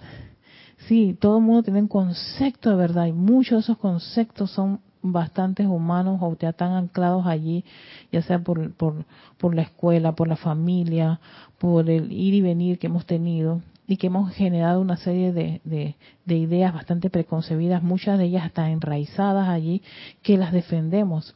[0.87, 4.81] sí, todo el mundo tiene un concepto de verdad y muchos de esos conceptos son
[5.01, 7.63] bastantes humanos o ya están anclados allí,
[8.11, 9.05] ya sea por, por,
[9.37, 11.19] por la escuela, por la familia,
[11.57, 15.61] por el ir y venir que hemos tenido y que hemos generado una serie de,
[15.63, 19.83] de, de ideas bastante preconcebidas, muchas de ellas están enraizadas allí,
[20.23, 21.35] que las defendemos.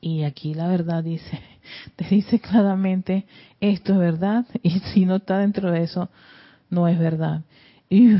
[0.00, 1.40] Y aquí la verdad dice,
[1.96, 3.26] te dice claramente,
[3.60, 6.08] esto es verdad, y si no está dentro de eso,
[6.70, 7.42] no es verdad.
[7.88, 8.16] Y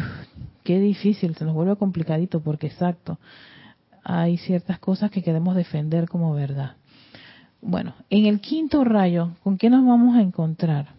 [0.65, 3.19] qué difícil, se nos vuelve complicadito, porque exacto,
[4.05, 6.77] hay ciertas cosas que queremos defender como verdad.
[7.61, 10.95] Bueno, en el quinto rayo, ¿con qué nos vamos a encontrar?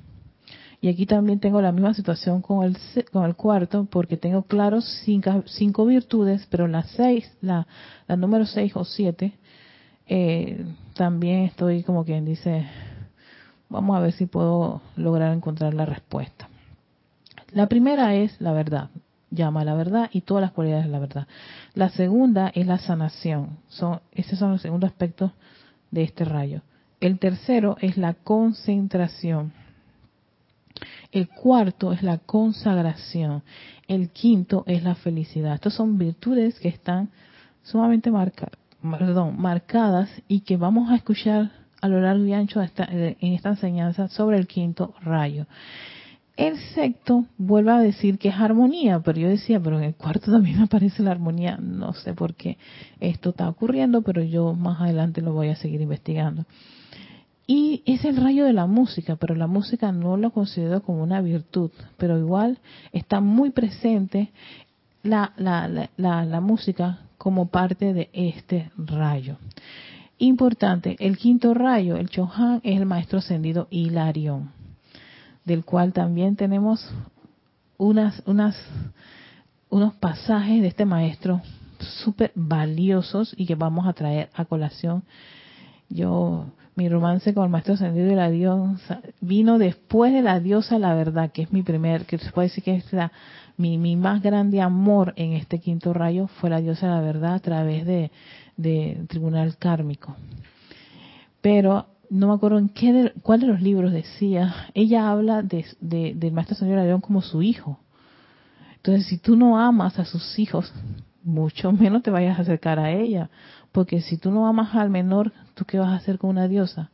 [0.81, 2.77] Y aquí también tengo la misma situación con el,
[3.11, 7.65] con el cuarto, porque tengo claros cinco, cinco virtudes, pero la seis, la
[8.09, 9.33] número seis o siete,
[10.07, 12.67] eh, también estoy como quien dice,
[13.69, 16.49] vamos a ver si puedo lograr encontrar la respuesta.
[17.51, 18.89] La primera es la verdad
[19.29, 21.27] llama a la verdad y todas las cualidades de la verdad.
[21.73, 23.57] La segunda es la sanación.
[23.67, 25.31] Son, esos son los segundos aspectos
[25.91, 26.61] de este rayo.
[26.99, 29.53] El tercero es la concentración.
[31.11, 33.43] El cuarto es la consagración.
[33.87, 35.55] El quinto es la felicidad.
[35.55, 37.09] Estas son virtudes que están
[37.63, 38.66] sumamente marcadas
[40.27, 44.47] y que vamos a escuchar a lo largo y ancho en esta enseñanza sobre el
[44.47, 45.45] quinto rayo.
[46.35, 50.31] El sexto vuelve a decir que es armonía, pero yo decía, pero en el cuarto
[50.31, 51.57] también aparece la armonía.
[51.57, 52.57] No sé por qué
[52.99, 56.45] esto está ocurriendo, pero yo más adelante lo voy a seguir investigando.
[57.47, 61.21] Y es el rayo de la música, pero la música no lo considero como una
[61.21, 62.59] virtud, pero igual
[62.91, 64.31] está muy presente
[65.07, 69.37] la, la, la, la música como parte de este rayo.
[70.19, 74.57] Importante, el quinto rayo, el Chohan, es el maestro ascendido Hilarión
[75.47, 76.85] del cual también tenemos
[77.77, 78.57] unas, unas,
[79.69, 81.41] unos pasajes de este maestro
[82.03, 85.03] súper valiosos y que vamos a traer a colación.
[85.87, 91.31] Yo, mi romance con el maestro ascendido diosa vino después de la diosa la verdad,
[91.31, 93.13] que es mi primer, que se puede decir que es la,
[93.57, 97.33] mi, mi más grande amor en este quinto rayo, fue la diosa de la verdad
[97.33, 98.11] a través de,
[98.55, 100.15] de tribunal kármico.
[101.41, 106.31] Pero no me acuerdo en qué cuál de los libros decía, ella habla de, del
[106.31, 107.79] maestro señor León como su hijo.
[108.77, 110.71] Entonces, si tú no amas a sus hijos,
[111.23, 113.29] mucho menos te vayas a acercar a ella,
[113.71, 116.91] porque si tú no amas al menor, ¿tú qué vas a hacer con una diosa?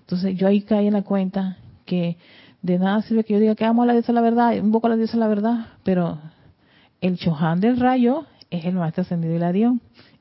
[0.00, 2.16] Entonces, yo ahí caí en la cuenta que
[2.66, 4.88] de nada sirve que yo diga que amo a la diosa la verdad, un poco
[4.88, 6.18] a la diosa la verdad, pero
[7.00, 9.74] el Chohan del rayo es el maestro ascendido Dios.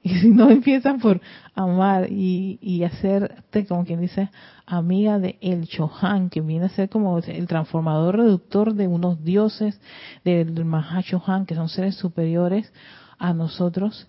[0.03, 1.19] Y si no empiezan por
[1.55, 4.29] amar y, y hacerte, como quien dice,
[4.67, 9.81] amiga de El Chohan, que viene a ser como el transformador reductor de unos dioses,
[10.23, 12.71] del Mahachohan, que son seres superiores
[13.17, 14.07] a nosotros.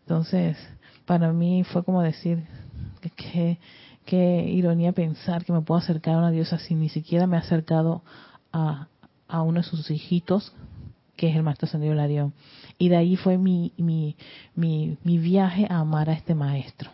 [0.00, 0.56] Entonces,
[1.04, 2.44] para mí fue como decir,
[3.16, 3.58] que
[4.06, 7.40] qué ironía pensar que me puedo acercar a una diosa si ni siquiera me he
[7.40, 8.02] acercado
[8.52, 8.88] a,
[9.28, 10.54] uno de sus hijitos,
[11.16, 12.32] que es el maestro ascendido Larión.
[12.78, 14.16] Y de ahí fue mi, mi,
[14.54, 16.90] mi, mi viaje a amar a este maestro.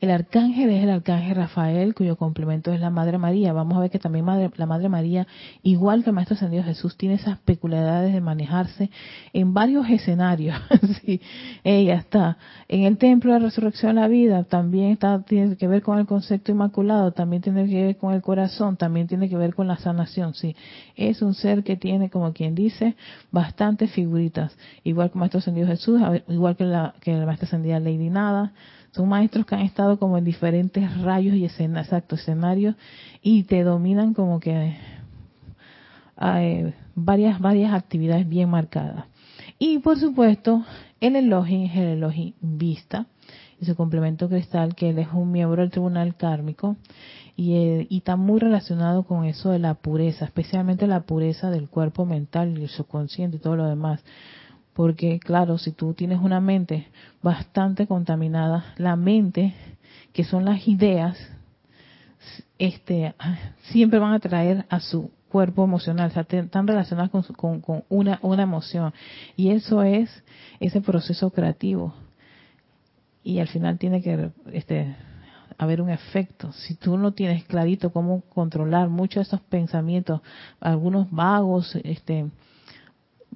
[0.00, 3.52] El arcángel es el arcángel Rafael, cuyo complemento es la Madre María.
[3.52, 4.24] Vamos a ver que también
[4.56, 5.26] la Madre María,
[5.62, 8.90] igual que el Maestro Ascendido Jesús, tiene esas peculiaridades de manejarse
[9.34, 10.56] en varios escenarios.
[11.04, 11.20] sí,
[11.64, 15.68] ella está en el templo de la resurrección de la vida, también está, tiene que
[15.68, 19.36] ver con el concepto inmaculado, también tiene que ver con el corazón, también tiene que
[19.36, 20.32] ver con la sanación.
[20.32, 20.56] Sí,
[20.96, 22.96] es un ser que tiene, como quien dice,
[23.30, 27.78] bastantes figuritas, igual que el Maestro Ascendido Jesús, igual que, la, que el Maestro Ascendido
[27.80, 28.54] Lady Nada
[28.92, 32.76] son maestros que han estado como en diferentes rayos y exacto, escenarios
[33.22, 34.76] y te dominan como que
[36.16, 39.06] hay varias, varias actividades bien marcadas.
[39.58, 40.64] Y por supuesto,
[41.00, 43.06] el Elohim es el Elohim Vista
[43.60, 46.76] y su complemento cristal, que él es un miembro del tribunal kármico
[47.36, 51.68] y, eh, y, está muy relacionado con eso de la pureza, especialmente la pureza del
[51.68, 54.02] cuerpo mental y el subconsciente y todo lo demás.
[54.72, 56.88] Porque claro, si tú tienes una mente
[57.22, 59.54] bastante contaminada, la mente,
[60.12, 61.16] que son las ideas,
[62.58, 63.14] este,
[63.70, 68.92] siempre van a traer a su cuerpo emocional, están relacionadas con, con, una, una emoción.
[69.36, 70.10] Y eso es
[70.58, 71.94] ese proceso creativo.
[73.22, 74.96] Y al final tiene que este,
[75.56, 76.52] haber un efecto.
[76.52, 80.20] Si tú no tienes clarito cómo controlar muchos de esos pensamientos,
[80.58, 82.26] algunos vagos, este,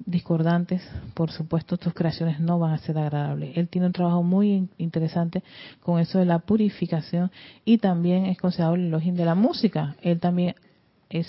[0.05, 0.81] discordantes,
[1.13, 3.57] por supuesto tus creaciones no van a ser agradables.
[3.57, 5.43] Él tiene un trabajo muy interesante
[5.81, 7.31] con eso de la purificación
[7.63, 9.95] y también es considerado el elogio de la música.
[10.01, 10.55] Él también
[11.09, 11.27] es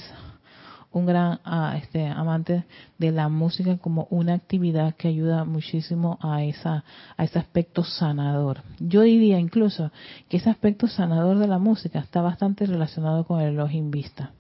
[0.93, 2.64] un gran ah, este, amante
[2.99, 6.85] de la música como una actividad que ayuda muchísimo a esa
[7.17, 8.62] a ese aspecto sanador.
[8.79, 9.91] Yo diría incluso
[10.29, 14.33] que ese aspecto sanador de la música está bastante relacionado con el Elohim Vista.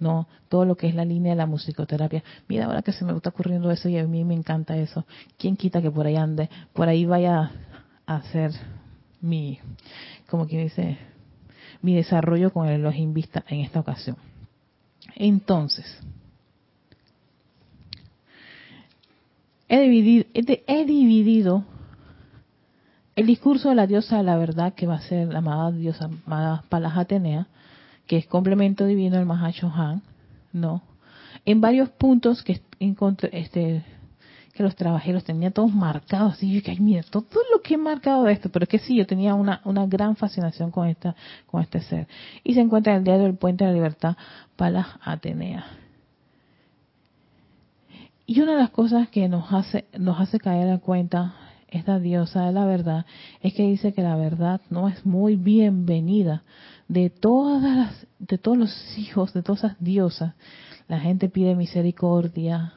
[0.00, 2.24] No, todo lo que es la línea de la musicoterapia.
[2.48, 5.04] Mira, ahora que se me está ocurriendo eso y a mí me encanta eso.
[5.38, 7.52] ¿Quién quita que por ahí ande, por ahí vaya
[8.06, 8.52] a hacer
[9.20, 9.58] mi,
[10.28, 10.96] como quien dice,
[11.82, 14.16] mi desarrollo con el Elohim Vista en esta ocasión?
[15.14, 15.86] Entonces,
[19.68, 21.64] he dividido, he dividido
[23.16, 26.08] el discurso de la diosa de la verdad, que va a ser la amada diosa
[26.26, 27.48] amada Palas Atenea,
[28.10, 30.02] que es complemento divino del Han,
[30.52, 30.82] ¿no?
[31.44, 33.84] En varios puntos que encontré, este,
[34.52, 37.74] que los trabajé, los tenía todos marcados, y yo que, ay, mira, todo lo que
[37.74, 40.88] he marcado de esto, pero es que sí, yo tenía una, una gran fascinación con
[40.88, 41.14] esta,
[41.46, 42.08] con este ser.
[42.42, 44.16] Y se encuentra en el diario del Puente de la Libertad,
[44.56, 45.66] Palas Atenea.
[48.26, 51.36] Y una de las cosas que nos hace, nos hace caer en cuenta
[51.68, 53.06] esta diosa de la verdad
[53.40, 56.42] es que dice que la verdad no es muy bienvenida
[56.90, 60.34] de todas las, de todos los hijos de todas esas diosas.
[60.88, 62.74] La gente pide misericordia,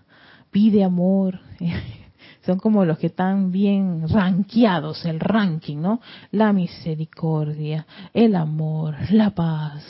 [0.51, 1.39] pide amor,
[2.45, 5.99] son como los que están bien ranqueados, el ranking, ¿no?
[6.30, 9.84] La misericordia, el amor, la paz.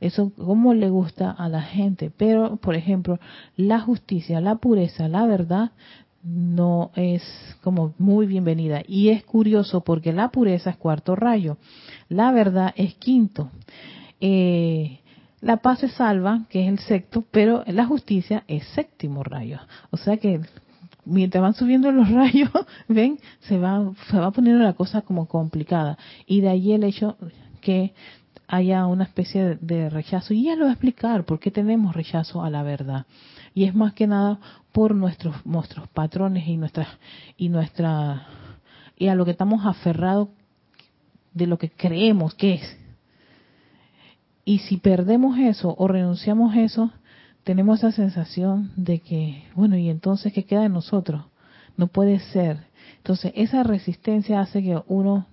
[0.00, 3.20] Eso como le gusta a la gente, pero por ejemplo,
[3.56, 5.72] la justicia, la pureza, la verdad
[6.22, 7.22] no es
[7.62, 8.82] como muy bienvenida.
[8.86, 11.56] Y es curioso porque la pureza es cuarto rayo,
[12.08, 13.50] la verdad es quinto.
[14.20, 15.00] Eh,
[15.40, 19.58] la paz se salva, que es el sexto, pero la justicia es séptimo rayo.
[19.90, 20.40] O sea que
[21.06, 22.50] mientras van subiendo los rayos,
[22.88, 25.96] ven, se va, se va poniendo la cosa como complicada.
[26.26, 27.16] Y de ahí el hecho
[27.62, 27.94] que
[28.50, 30.34] haya una especie de rechazo.
[30.34, 33.06] Y ya lo voy a explicar por qué tenemos rechazo a la verdad.
[33.54, 34.40] Y es más que nada
[34.72, 36.88] por nuestros, nuestros patrones y nuestras,
[37.36, 38.26] y nuestra,
[38.96, 40.28] y a lo que estamos aferrados
[41.32, 42.76] de lo que creemos que es.
[44.44, 46.90] Y si perdemos eso o renunciamos a eso,
[47.44, 51.24] tenemos esa sensación de que, bueno, ¿y entonces qué queda de nosotros?
[51.76, 52.66] No puede ser.
[52.98, 55.26] Entonces, esa resistencia hace que uno,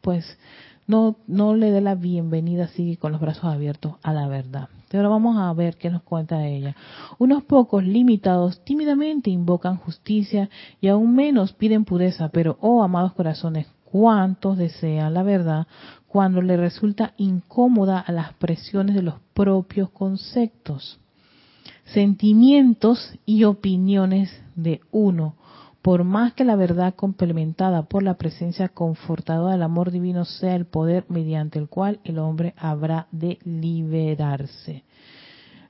[0.00, 0.38] pues,
[0.86, 4.68] no, no le dé la bienvenida así con los brazos abiertos a la verdad.
[4.88, 6.76] Pero vamos a ver qué nos cuenta ella.
[7.18, 10.48] Unos pocos limitados tímidamente invocan justicia
[10.80, 15.66] y aún menos piden pureza, pero oh amados corazones, cuántos desean la verdad
[16.06, 20.98] cuando le resulta incómoda a las presiones de los propios conceptos,
[21.84, 25.34] sentimientos y opiniones de uno,
[25.86, 30.66] por más que la verdad complementada por la presencia confortadora del amor divino sea el
[30.66, 34.82] poder mediante el cual el hombre habrá de liberarse.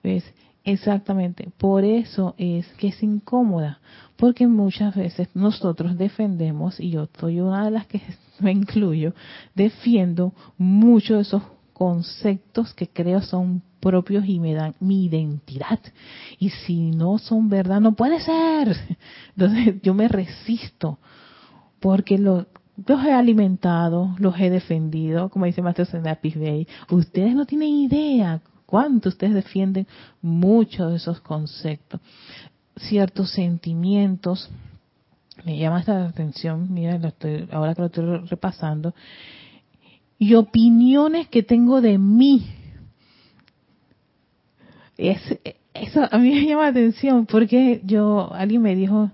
[0.02, 0.24] ¿Ves?
[0.64, 3.78] Exactamente, por eso es que es incómoda,
[4.16, 8.00] porque muchas veces nosotros defendemos, y yo soy una de las que
[8.40, 9.12] me incluyo,
[9.54, 11.42] defiendo muchos de esos
[11.74, 15.78] conceptos que creo son propios y me dan mi identidad.
[16.40, 18.76] Y si no son verdad, no puede ser.
[19.36, 20.98] Entonces yo me resisto,
[21.78, 22.46] porque los
[22.88, 26.66] he alimentado, los he defendido, como dice Maestro Senapis Bay.
[26.90, 29.86] Ustedes no tienen idea cuánto ustedes defienden
[30.20, 32.00] muchos de esos conceptos,
[32.76, 34.50] ciertos sentimientos.
[35.44, 36.98] Me llama esta atención, mira,
[37.52, 38.94] ahora que lo estoy repasando,
[40.18, 42.65] y opiniones que tengo de mí.
[44.96, 45.20] Es,
[45.74, 49.10] eso a mí me llama la atención porque yo, alguien me dijo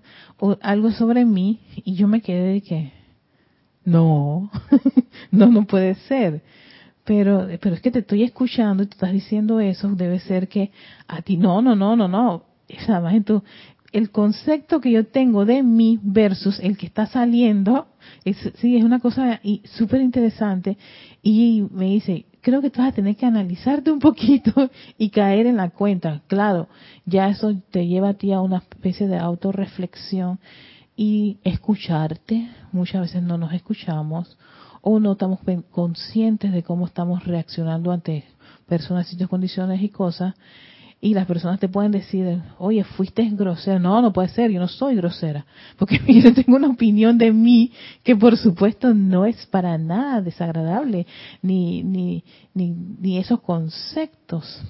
[0.60, 2.92] algo sobre mí y yo me quedé de que,
[3.84, 4.50] no,
[5.30, 6.42] no, no puede ser
[7.04, 10.70] pero, pero es que te estoy escuchando y tú estás diciendo eso, debe ser que
[11.08, 13.14] a ti, no, no, no, no, no, esa más
[13.92, 17.88] el concepto que yo tengo de mí versus el que está saliendo,
[18.24, 20.78] es, sí, es una cosa súper interesante
[21.22, 25.46] y me dice, creo que tú vas a tener que analizarte un poquito y caer
[25.46, 26.22] en la cuenta.
[26.26, 26.68] Claro,
[27.06, 30.40] ya eso te lleva a ti a una especie de autorreflexión
[30.96, 32.50] y escucharte.
[32.72, 34.38] Muchas veces no nos escuchamos
[34.80, 35.40] o no estamos
[35.70, 38.24] conscientes de cómo estamos reaccionando ante
[38.66, 40.34] personas, sitios, condiciones y cosas.
[41.02, 43.78] Y las personas te pueden decir, oye, fuiste grosera.
[43.78, 45.44] No, no puede ser, yo no soy grosera.
[45.76, 47.72] Porque yo tengo una opinión de mí
[48.02, 51.06] que por supuesto no es para nada desagradable,
[51.42, 52.24] ni, ni,
[52.54, 54.62] ni, ni esos conceptos.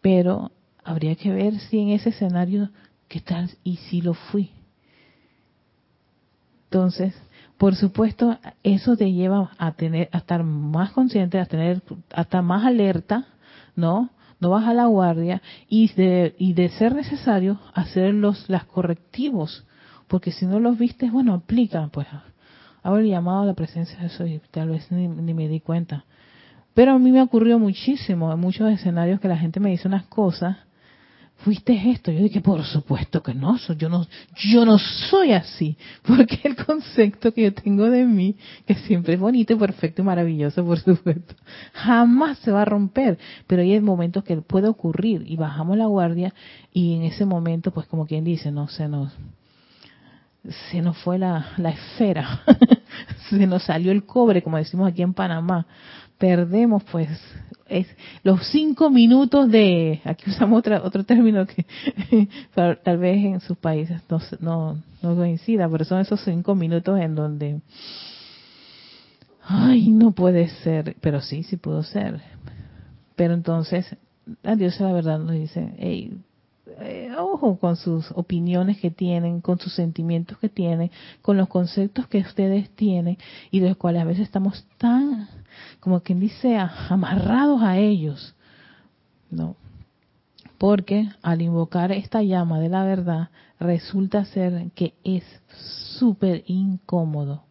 [0.00, 0.50] Pero
[0.82, 2.70] habría que ver si en ese escenario
[3.08, 3.50] ¿Qué tal?
[3.64, 4.50] Y si lo fui.
[6.64, 7.14] Entonces,
[7.56, 12.42] por supuesto, eso te lleva a tener, a estar más consciente, a tener, a estar
[12.42, 13.26] más alerta,
[13.74, 14.10] ¿no?
[14.40, 19.66] No vas a la guardia y de, y de ser necesario hacer los, las correctivos,
[20.06, 22.06] porque si no los viste, bueno, aplica, pues,
[22.82, 26.04] haber llamado a la presencia de eso y tal vez ni, ni me di cuenta.
[26.74, 30.04] Pero a mí me ocurrió muchísimo en muchos escenarios que la gente me dice unas
[30.04, 30.58] cosas
[31.38, 32.10] fuiste esto.
[32.10, 35.76] Yo dije, por supuesto que no, yo no, yo no soy así,
[36.06, 38.36] porque el concepto que yo tengo de mí,
[38.66, 41.34] que siempre es bonito, perfecto y maravilloso, por supuesto,
[41.72, 46.34] jamás se va a romper, pero hay momentos que puede ocurrir y bajamos la guardia
[46.72, 49.12] y en ese momento, pues como quien dice, no se nos,
[50.70, 52.42] se nos fue la, la esfera,
[53.38, 55.66] se nos salió el cobre, como decimos aquí en Panamá,
[56.18, 57.08] perdemos pues
[57.68, 57.86] es
[58.22, 61.66] los cinco minutos de aquí usamos otra, otro término que
[62.54, 67.14] tal vez en sus países no, no, no coincida pero son esos cinco minutos en
[67.14, 67.60] donde
[69.42, 72.20] ay no puede ser pero sí sí pudo ser.
[73.14, 73.96] Pero entonces
[74.42, 76.18] a Dios la verdad nos dice hey,
[76.80, 80.90] eh, ojo con sus opiniones que tienen, con sus sentimientos que tienen,
[81.22, 83.18] con los conceptos que ustedes tienen
[83.50, 85.28] y de los cuales a veces estamos tan,
[85.80, 88.34] como quien dice, amarrados a ellos.
[89.30, 89.56] No.
[90.58, 95.24] Porque al invocar esta llama de la verdad, resulta ser que es
[95.98, 97.47] súper incómodo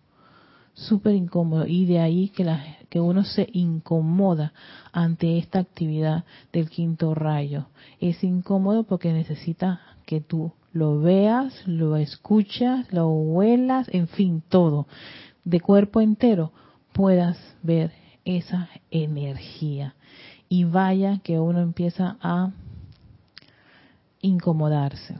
[0.78, 4.54] súper incómodo y de ahí que, la, que uno se incomoda
[4.92, 6.24] ante esta actividad
[6.54, 7.68] del quinto rayo.
[8.00, 14.88] Es incómodo porque necesita que tú lo veas, lo escuchas, lo huelas, en fin, todo,
[15.44, 16.52] de cuerpo entero,
[16.94, 17.92] puedas ver
[18.24, 19.96] esa energía.
[20.48, 22.52] Y vaya que uno empieza a
[24.22, 25.16] incomodarse.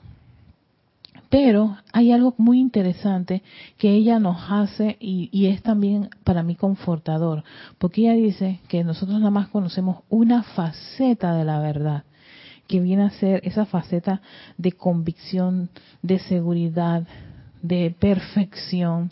[1.30, 3.44] Pero hay algo muy interesante
[3.78, 7.44] que ella nos hace y, es también para mí confortador,
[7.78, 12.04] porque ella dice que nosotros nada más conocemos una faceta de la verdad,
[12.68, 14.22] que viene a ser esa faceta
[14.58, 15.70] de convicción,
[16.02, 17.06] de seguridad,
[17.62, 19.12] de perfección,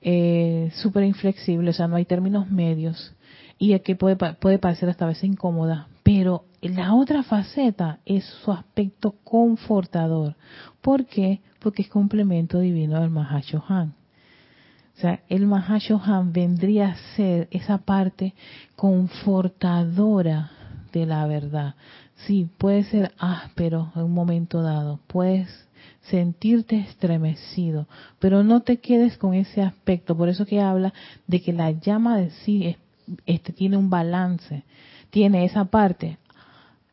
[0.00, 3.14] eh, súper inflexible, o sea, no hay términos medios,
[3.58, 9.16] y que puede, puede parecer hasta veces incómoda, pero la otra faceta es su aspecto
[9.24, 10.36] confortador.
[10.80, 11.40] ¿Por qué?
[11.60, 13.94] Porque es complemento divino del Mahashohan.
[14.96, 18.34] O sea, el Mahashohan vendría a ser esa parte
[18.76, 20.50] confortadora
[20.92, 21.74] de la verdad.
[22.26, 25.48] Sí, puede ser áspero en un momento dado, puedes
[26.02, 27.86] sentirte estremecido,
[28.18, 30.16] pero no te quedes con ese aspecto.
[30.16, 30.92] Por eso que habla
[31.26, 32.76] de que la llama de sí
[33.26, 34.64] este, tiene un balance,
[35.10, 36.18] tiene esa parte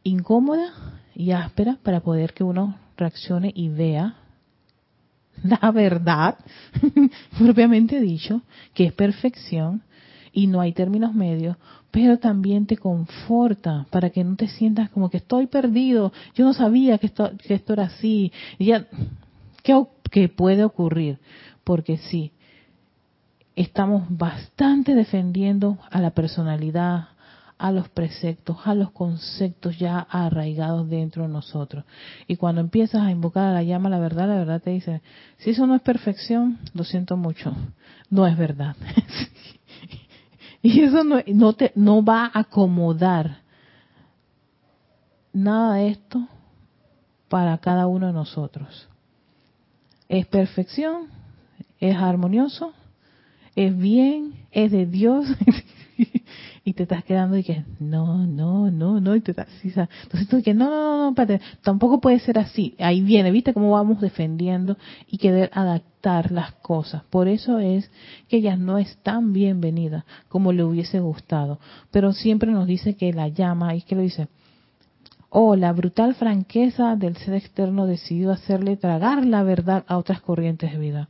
[0.03, 0.72] incómoda
[1.13, 4.15] y áspera para poder que uno reaccione y vea
[5.43, 6.38] la verdad,
[7.38, 8.41] propiamente dicho,
[8.73, 9.81] que es perfección
[10.31, 11.57] y no hay términos medios,
[11.91, 16.53] pero también te conforta para que no te sientas como que estoy perdido, yo no
[16.53, 18.85] sabía que esto, que esto era así, ya,
[19.63, 21.19] ¿qué, ¿qué puede ocurrir?
[21.63, 22.31] Porque sí,
[23.55, 27.09] estamos bastante defendiendo a la personalidad,
[27.57, 31.85] a los preceptos, a los conceptos ya arraigados dentro de nosotros.
[32.27, 35.01] Y cuando empiezas a invocar a la llama la verdad, la verdad te dice,
[35.37, 37.53] si eso no es perfección, lo siento mucho,
[38.09, 38.75] no es verdad.
[40.61, 43.39] y eso no, no, te, no va a acomodar
[45.33, 46.27] nada de esto
[47.27, 48.87] para cada uno de nosotros.
[50.09, 51.07] Es perfección,
[51.79, 52.73] es armonioso,
[53.55, 55.25] es bien, es de Dios.
[56.68, 60.36] y te estás quedando y que no, no, no, no, y te estás, entonces tú
[60.36, 62.76] dices, no, no, no, no, tampoco puede ser así.
[62.78, 64.76] Ahí viene, viste cómo vamos defendiendo
[65.09, 67.03] y querer adaptar las cosas.
[67.09, 67.89] Por eso es
[68.28, 71.57] que ella no es tan bienvenida como le hubiese gustado.
[71.89, 74.28] Pero siempre nos dice que la llama, y que lo dice,
[75.30, 80.74] oh, la brutal franqueza del ser externo decidió hacerle tragar la verdad a otras corrientes
[80.74, 81.07] de vida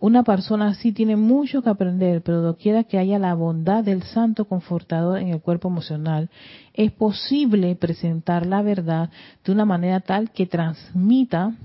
[0.00, 4.44] una persona así tiene mucho que aprender, pero doquiera que haya la bondad del santo
[4.44, 6.30] confortador en el cuerpo emocional,
[6.72, 9.10] es posible presentar la verdad
[9.44, 11.56] de una manera tal que transmita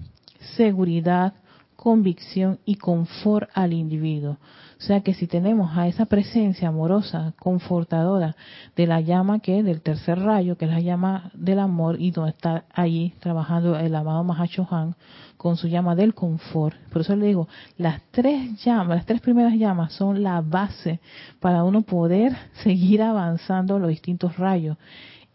[0.58, 1.34] seguridad,
[1.76, 4.38] convicción y confort al individuo.
[4.80, 8.36] O sea que si tenemos a esa presencia amorosa, confortadora
[8.76, 12.12] de la llama que es del tercer rayo, que es la llama del amor, y
[12.12, 14.96] donde está allí trabajando el amado Mahachohan
[15.44, 16.78] con su llama del confort.
[16.90, 21.02] Por eso le digo, las tres llamas, las tres primeras llamas son la base
[21.42, 22.34] para uno poder
[22.64, 24.78] seguir avanzando los distintos rayos.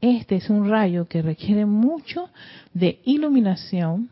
[0.00, 2.30] Este es un rayo que requiere mucho
[2.72, 4.08] de iluminación,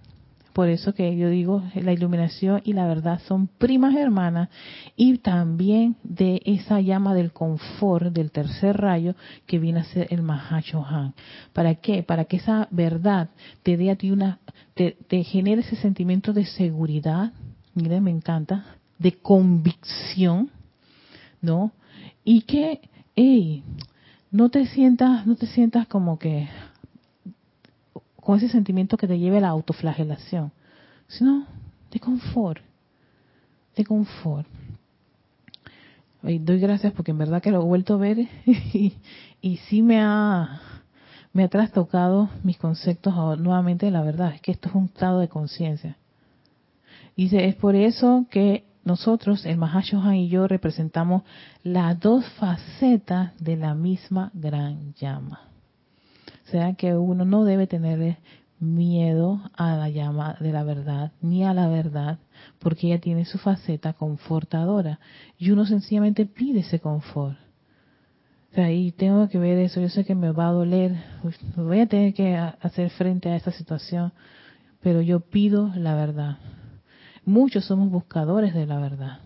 [0.56, 4.48] por eso que yo digo, la iluminación y la verdad son primas hermanas
[4.96, 10.20] y también de esa llama del confort del tercer rayo que viene a ser el
[10.30, 11.12] Han.
[11.52, 12.02] ¿Para qué?
[12.02, 13.28] Para que esa verdad
[13.62, 14.38] te dé a ti una,
[14.72, 17.34] te, genere ese sentimiento de seguridad,
[17.74, 18.64] miren, me encanta,
[18.98, 20.50] de convicción,
[21.42, 21.72] ¿no?
[22.24, 22.80] Y que,
[23.14, 23.62] hey,
[24.30, 26.48] no te sientas, no te sientas como que
[28.26, 30.50] con ese sentimiento que te lleve a la autoflagelación,
[31.06, 31.46] sino
[31.92, 32.60] de confort,
[33.76, 34.48] de confort.
[36.24, 38.94] Y doy gracias porque en verdad que lo he vuelto a ver y,
[39.40, 40.60] y sí me ha,
[41.32, 44.34] me ha trastocado mis conceptos nuevamente la verdad.
[44.34, 45.96] Es que esto es un estado de conciencia.
[47.16, 51.22] Dice, es por eso que nosotros, el Mahashohan y yo, representamos
[51.62, 55.46] las dos facetas de la misma gran llama.
[56.46, 58.18] O sea que uno no debe tener
[58.60, 62.20] miedo a la llama de la verdad, ni a la verdad,
[62.60, 65.00] porque ella tiene su faceta confortadora.
[65.38, 67.36] Y uno sencillamente pide ese confort.
[68.52, 69.80] O sea, y tengo que ver eso.
[69.80, 70.96] Yo sé que me va a doler,
[71.56, 74.12] voy a tener que hacer frente a esta situación,
[74.80, 76.38] pero yo pido la verdad.
[77.24, 79.18] Muchos somos buscadores de la verdad.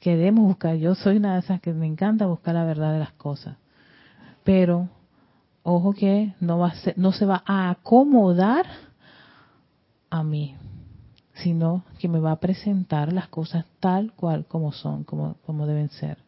[0.00, 0.76] Queremos buscar.
[0.76, 3.58] Yo soy una de esas que me encanta buscar la verdad de las cosas.
[4.42, 4.88] Pero
[5.62, 8.66] ojo que no, va a no se va a acomodar
[10.10, 10.56] a mí,
[11.34, 15.90] sino que me va a presentar las cosas tal cual como son, como, como deben
[15.90, 16.18] ser.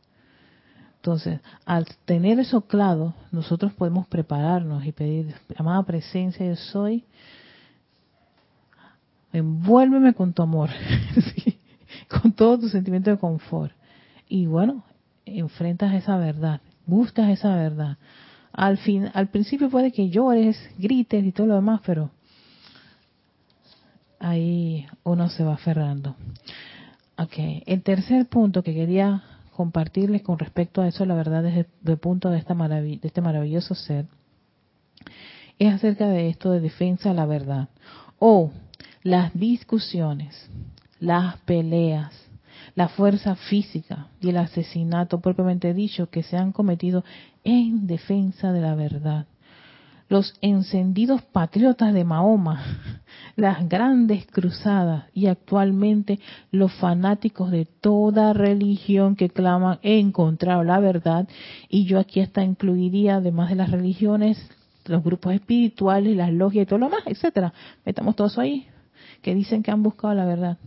[0.97, 7.05] Entonces, al tener eso claro, nosotros podemos prepararnos y pedir, amada presencia, yo soy,
[9.31, 10.71] envuélveme con tu amor,
[12.09, 13.73] con todo tu sentimiento de confort.
[14.29, 14.83] Y bueno,
[15.27, 17.99] enfrentas esa verdad, buscas esa verdad
[18.57, 22.11] al fin, al principio puede que llores, grites y todo lo demás, pero
[24.21, 26.15] ahí uno se va aferrando.
[27.17, 27.63] Okay.
[27.67, 29.23] El tercer punto que quería
[29.57, 33.75] compartirles con respecto a eso, la verdad, desde el punto de, esta de este maravilloso
[33.75, 34.07] ser,
[35.59, 37.69] es acerca de esto de defensa de la verdad.
[38.19, 38.51] O
[39.03, 40.49] las discusiones,
[40.99, 42.13] las peleas,
[42.75, 47.05] la fuerza física y el asesinato propiamente dicho que se han cometido
[47.45, 49.27] en defensa de la verdad.
[50.09, 52.63] Los encendidos patriotas de Mahoma,
[53.37, 56.21] las grandes cruzadas y actualmente
[56.51, 61.29] los fanáticos de toda religión que claman encontrar la verdad.
[61.69, 64.39] Y yo aquí hasta incluiría, además de las religiones,
[64.87, 67.55] los grupos espirituales, las logias y todo lo más, etcétera.
[67.87, 68.67] Metamos todo eso ahí,
[69.23, 70.59] que dicen que han buscado la verdad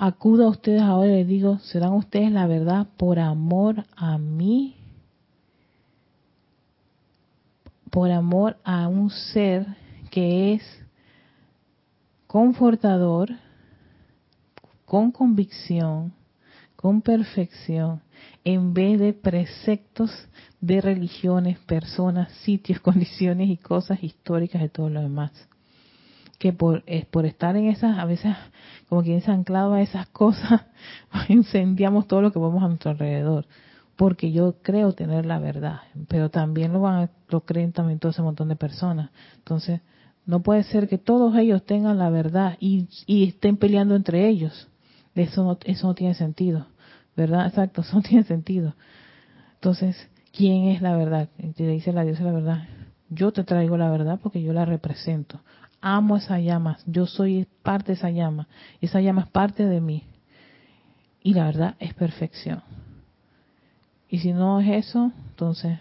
[0.00, 4.79] acudo a ustedes ahora y les digo, serán ustedes la verdad por amor a mí,
[7.90, 9.66] por amor a un ser
[10.10, 10.62] que es
[12.26, 13.30] confortador,
[14.84, 16.12] con convicción,
[16.76, 18.02] con perfección,
[18.44, 20.10] en vez de preceptos
[20.60, 25.32] de religiones, personas, sitios, condiciones y cosas históricas de todo lo demás
[26.40, 28.34] que por, es por estar en esas, a veces
[28.88, 30.62] como quien se anclado a esas cosas,
[31.28, 33.46] incendiamos todo lo que vemos a nuestro alrededor.
[34.00, 38.22] Porque yo creo tener la verdad, pero también lo van lo creen también todo ese
[38.22, 39.10] montón de personas.
[39.36, 39.82] Entonces,
[40.24, 44.68] no puede ser que todos ellos tengan la verdad y, y estén peleando entre ellos.
[45.14, 46.66] Eso no, eso no tiene sentido,
[47.14, 47.46] ¿verdad?
[47.46, 48.74] Exacto, eso no tiene sentido.
[49.56, 51.28] Entonces, ¿quién es la verdad?
[51.54, 52.68] Te dice la diosa la verdad.
[53.10, 55.40] Yo te traigo la verdad porque yo la represento
[55.82, 58.48] amo esa llama, yo soy parte de esa llama,
[58.80, 60.04] esa llama es parte de mí.
[61.22, 62.62] Y la verdad es perfección.
[64.10, 65.78] Y si no es eso, entonces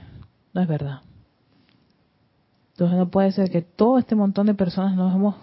[0.53, 1.01] no es verdad.
[2.73, 5.35] Entonces no puede ser que todo este montón de personas nos hemos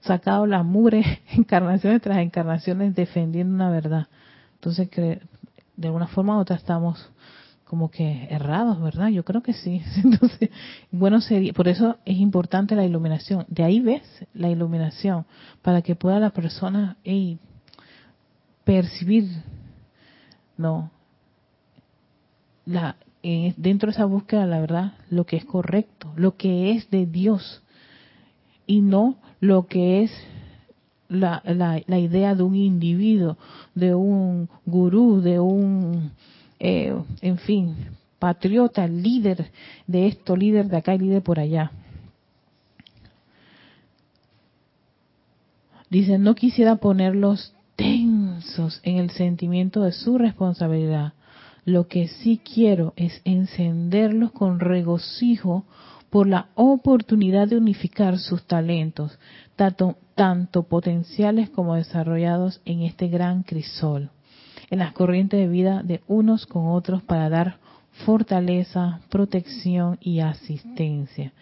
[0.00, 4.08] sacado la mure encarnaciones tras encarnaciones defendiendo una verdad.
[4.54, 5.20] Entonces que
[5.76, 7.10] de alguna forma u otra estamos
[7.64, 9.08] como que errados, ¿verdad?
[9.08, 9.82] Yo creo que sí.
[10.04, 10.50] Entonces,
[10.90, 13.46] bueno, sería, por eso es importante la iluminación.
[13.48, 14.02] De ahí ves
[14.34, 15.24] la iluminación,
[15.62, 16.96] para que pueda la persona
[18.64, 19.26] percibir,
[20.56, 20.90] no,
[22.72, 27.06] la, dentro de esa búsqueda, la verdad, lo que es correcto, lo que es de
[27.06, 27.62] Dios,
[28.66, 30.12] y no lo que es
[31.08, 33.36] la, la, la idea de un individuo,
[33.74, 36.12] de un gurú, de un
[36.64, 37.74] eh, en fin,
[38.20, 39.50] patriota, líder
[39.88, 41.72] de esto, líder de acá y líder por allá.
[45.90, 51.14] Dice, no quisiera ponerlos tensos en el sentimiento de su responsabilidad.
[51.64, 55.64] Lo que sí quiero es encenderlos con regocijo
[56.10, 59.18] por la oportunidad de unificar sus talentos,
[59.54, 64.10] tanto, potenciales como desarrollados en este gran crisol,
[64.70, 67.58] en las corrientes de vida de unos con otros para dar
[68.04, 71.32] fortaleza, protección y asistencia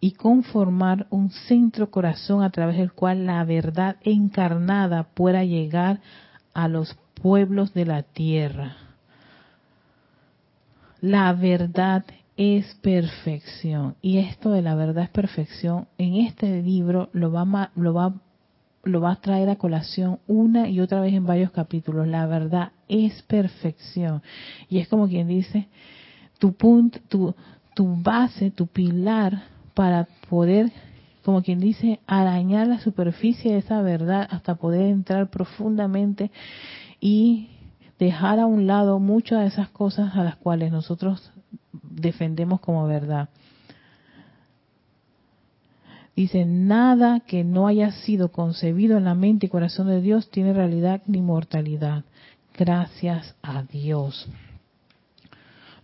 [0.00, 6.00] y conformar un centro corazón a través del cual la verdad encarnada pueda llegar
[6.54, 8.91] a los pueblos de la tierra.
[11.02, 12.04] La verdad
[12.36, 17.92] es perfección y esto de la verdad es perfección en este libro lo va lo
[17.92, 18.14] va
[18.84, 22.06] lo va a traer a colación una y otra vez en varios capítulos.
[22.06, 24.22] La verdad es perfección
[24.68, 25.66] y es como quien dice
[26.38, 27.34] tu punto, tu,
[27.74, 29.42] tu base, tu pilar
[29.74, 30.70] para poder,
[31.24, 36.30] como quien dice, arañar la superficie de esa verdad hasta poder entrar profundamente
[37.00, 37.48] y
[37.98, 41.32] dejar a un lado muchas de esas cosas a las cuales nosotros
[41.72, 43.28] defendemos como verdad.
[46.14, 50.52] Dice, nada que no haya sido concebido en la mente y corazón de Dios tiene
[50.52, 52.04] realidad ni mortalidad.
[52.54, 54.28] Gracias a Dios.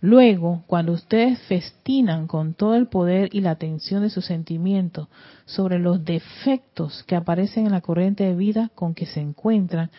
[0.01, 5.07] Luego, cuando ustedes festinan con todo el poder y la atención de sus sentimientos
[5.45, 9.89] sobre los defectos que aparecen en la corriente de vida con que se encuentran,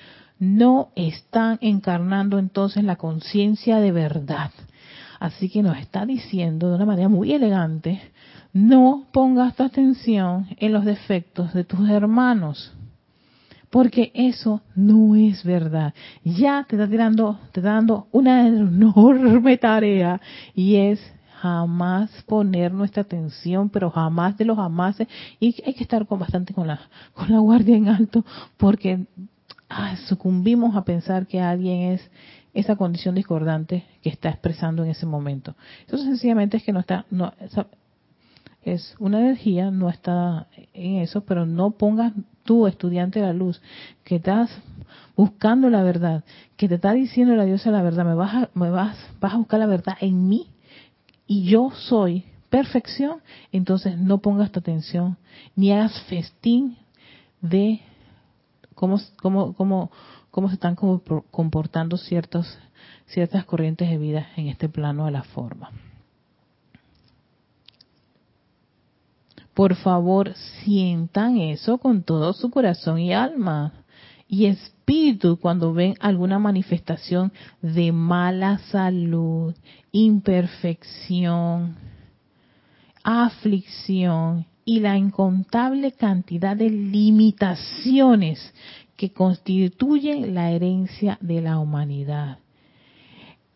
[0.41, 4.51] no están encarnando entonces la conciencia de verdad.
[5.21, 8.01] Así que nos está diciendo de una manera muy elegante,
[8.53, 12.73] no pongas tu atención en los defectos de tus hermanos
[13.71, 15.95] porque eso no es verdad.
[16.25, 20.21] Ya te está tirando, te está dando una enorme tarea
[20.55, 21.01] y es
[21.41, 26.53] jamás poner nuestra atención, pero jamás de los jamases, y hay que estar con bastante
[26.53, 26.81] con la,
[27.15, 28.25] con la guardia en alto,
[28.59, 29.07] porque
[29.71, 32.11] ah, sucumbimos a pensar que alguien es
[32.53, 35.55] esa condición discordante que está expresando en ese momento.
[35.87, 37.33] Eso sencillamente es que no está, no,
[38.63, 42.13] es una energía, no está en eso, pero no pongas
[42.45, 43.63] tú, estudiante de la luz,
[44.05, 44.51] que estás
[45.17, 46.25] buscando la verdad,
[46.57, 49.37] que te está diciendo la diosa la verdad, me vas a, me vas, vas a
[49.37, 50.49] buscar la verdad en mí
[51.27, 53.21] y yo soy perfección,
[53.53, 55.17] entonces no pongas tu atención
[55.55, 56.77] ni hagas festín
[57.41, 57.81] de
[58.81, 59.91] cómo, cómo, cómo,
[60.31, 62.59] cómo se están comportando ciertos,
[63.05, 65.71] ciertas corrientes de vida en este plano de la forma.
[69.53, 70.33] Por favor,
[70.65, 73.75] sientan eso con todo su corazón y alma
[74.27, 79.55] y espíritu cuando ven alguna manifestación de mala salud,
[79.93, 81.77] imperfección,
[83.03, 88.55] aflicción y la incontable cantidad de limitaciones
[88.97, 92.39] que constituyen la herencia de la humanidad.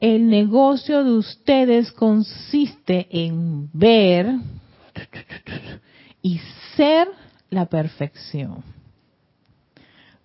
[0.00, 4.26] El negocio de ustedes consiste en ver
[6.20, 6.40] y
[6.76, 7.06] ser
[7.48, 8.64] la perfección.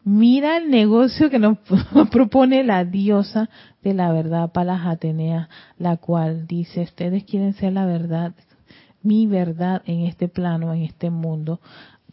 [0.03, 1.59] Mira el negocio que nos
[2.11, 3.47] propone la diosa
[3.83, 8.33] de la verdad, Palas Atenea, la cual dice, ustedes quieren ser la verdad,
[9.03, 11.59] mi verdad en este plano, en este mundo,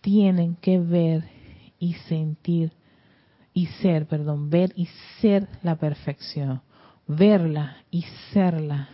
[0.01, 1.25] tienen que ver
[1.79, 2.73] y sentir
[3.53, 4.87] y ser, perdón, ver y
[5.21, 6.61] ser la perfección,
[7.07, 8.89] verla y serla.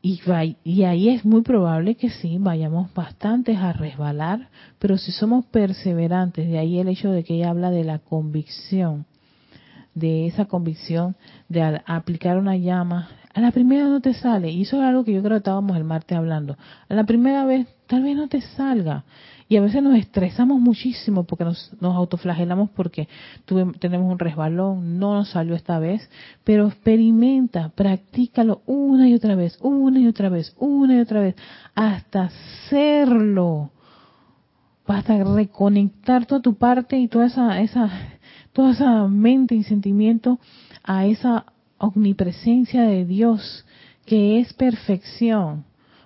[0.00, 0.20] Y,
[0.64, 4.48] y ahí es muy probable que sí, vayamos bastantes a resbalar,
[4.78, 9.06] pero si somos perseverantes, de ahí el hecho de que ella habla de la convicción,
[9.94, 11.16] de esa convicción
[11.48, 15.12] de aplicar una llama, a la primera no te sale, y eso es algo que
[15.12, 16.56] yo creo que estábamos el martes hablando,
[16.88, 19.04] a la primera vez tal vez no te salga,
[19.48, 23.08] y a veces nos estresamos muchísimo porque nos, nos autoflagelamos porque
[23.78, 26.08] tenemos un resbalón, no nos salió esta vez,
[26.44, 31.34] pero experimenta, practícalo una y otra vez, una y otra vez, una y otra vez,
[31.74, 33.70] hasta hacerlo.
[34.86, 37.90] Basta reconectar toda tu parte y toda esa, esa,
[38.52, 40.38] toda esa mente y sentimiento
[40.82, 41.46] a esa
[41.84, 43.64] omnipresencia de Dios
[44.06, 45.64] que es perfección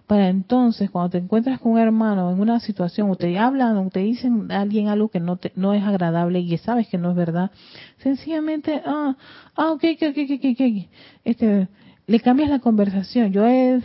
[0.09, 3.91] para entonces cuando te encuentras con un hermano en una situación o te hablan o
[3.91, 7.11] te dicen a alguien algo que no te, no es agradable y sabes que no
[7.11, 7.51] es verdad,
[7.99, 9.17] sencillamente, ah,
[9.55, 10.89] ah, ok, ok, ok, ok, ok,
[11.25, 11.69] este,
[12.07, 13.33] le cambias la conversación.
[13.33, 13.83] Yo he,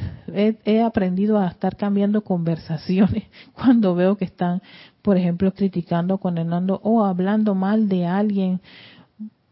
[0.63, 4.61] he, aprendido a estar cambiando conversaciones cuando veo que están,
[5.01, 8.61] por ejemplo, criticando, condenando o hablando mal de alguien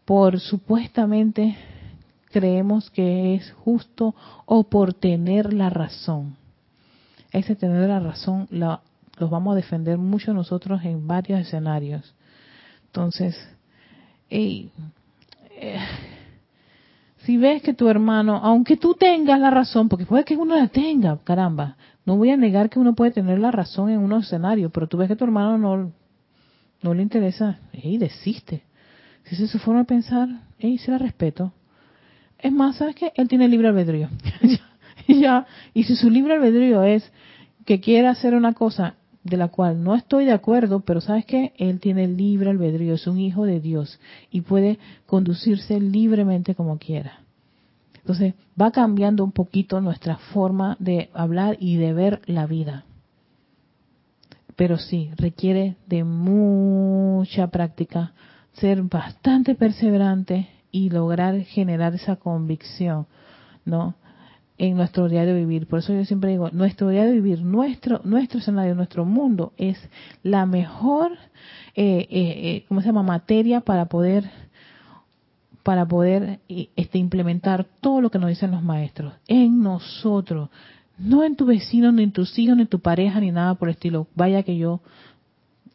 [0.06, 1.54] por supuestamente
[2.32, 4.14] creemos que es justo
[4.46, 6.36] o por tener la razón
[7.32, 8.82] ese tener la razón la,
[9.18, 12.14] los vamos a defender mucho nosotros en varios escenarios.
[12.86, 13.36] Entonces,
[14.28, 14.68] eh,
[17.24, 20.68] si ves que tu hermano, aunque tú tengas la razón, porque puede que uno la
[20.68, 24.70] tenga, caramba, no voy a negar que uno puede tener la razón en unos escenarios,
[24.72, 25.92] pero tú ves que tu hermano no,
[26.82, 28.64] no le interesa, y desiste.
[29.24, 30.28] Si esa es su forma de pensar,
[30.58, 31.52] y se la respeto.
[32.42, 33.12] Es más, ¿sabes qué?
[33.14, 34.08] Él tiene libre albedrío.
[35.08, 37.10] ya, y si su libre albedrío es
[37.64, 41.52] que quiere hacer una cosa de la cual no estoy de acuerdo, pero sabes que
[41.56, 44.00] él tiene libre albedrío, es un hijo de Dios
[44.32, 47.20] y puede conducirse libremente como quiera.
[47.98, 52.84] Entonces va cambiando un poquito nuestra forma de hablar y de ver la vida.
[54.56, 58.12] Pero sí, requiere de mucha práctica,
[58.54, 63.06] ser bastante perseverante y lograr generar esa convicción,
[63.64, 63.94] ¿no?
[64.58, 65.66] en nuestro diario vivir.
[65.66, 69.76] Por eso yo siempre digo, nuestro diario vivir, nuestro nuestro escenario, nuestro mundo es
[70.22, 71.12] la mejor,
[71.74, 73.02] eh, eh, eh, ¿cómo se llama?
[73.02, 74.30] Materia para poder
[75.64, 80.48] para poder este, implementar todo lo que nos dicen los maestros en nosotros,
[80.98, 83.68] no en tu vecino, ni en tus hijos, ni en tu pareja, ni nada por
[83.68, 84.06] el estilo.
[84.14, 84.80] Vaya que yo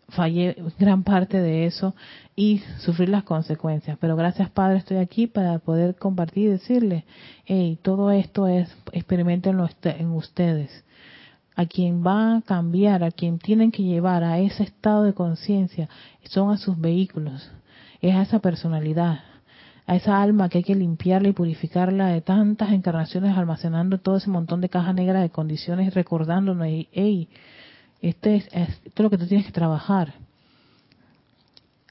[0.09, 1.93] fallé gran parte de eso
[2.35, 3.97] y sufrir las consecuencias.
[3.99, 7.05] Pero gracias Padre estoy aquí para poder compartir y decirle,
[7.45, 10.85] hey, todo esto es, experimentenlo en ustedes.
[11.55, 15.89] A quien va a cambiar, a quien tienen que llevar a ese estado de conciencia,
[16.23, 17.51] son a sus vehículos,
[17.99, 19.21] es a esa personalidad,
[19.87, 24.29] a esa alma que hay que limpiarla y purificarla de tantas encarnaciones almacenando todo ese
[24.29, 27.29] montón de caja negra de condiciones, recordándonos, hey,
[28.01, 30.13] este es, esto es lo que tú tienes que trabajar.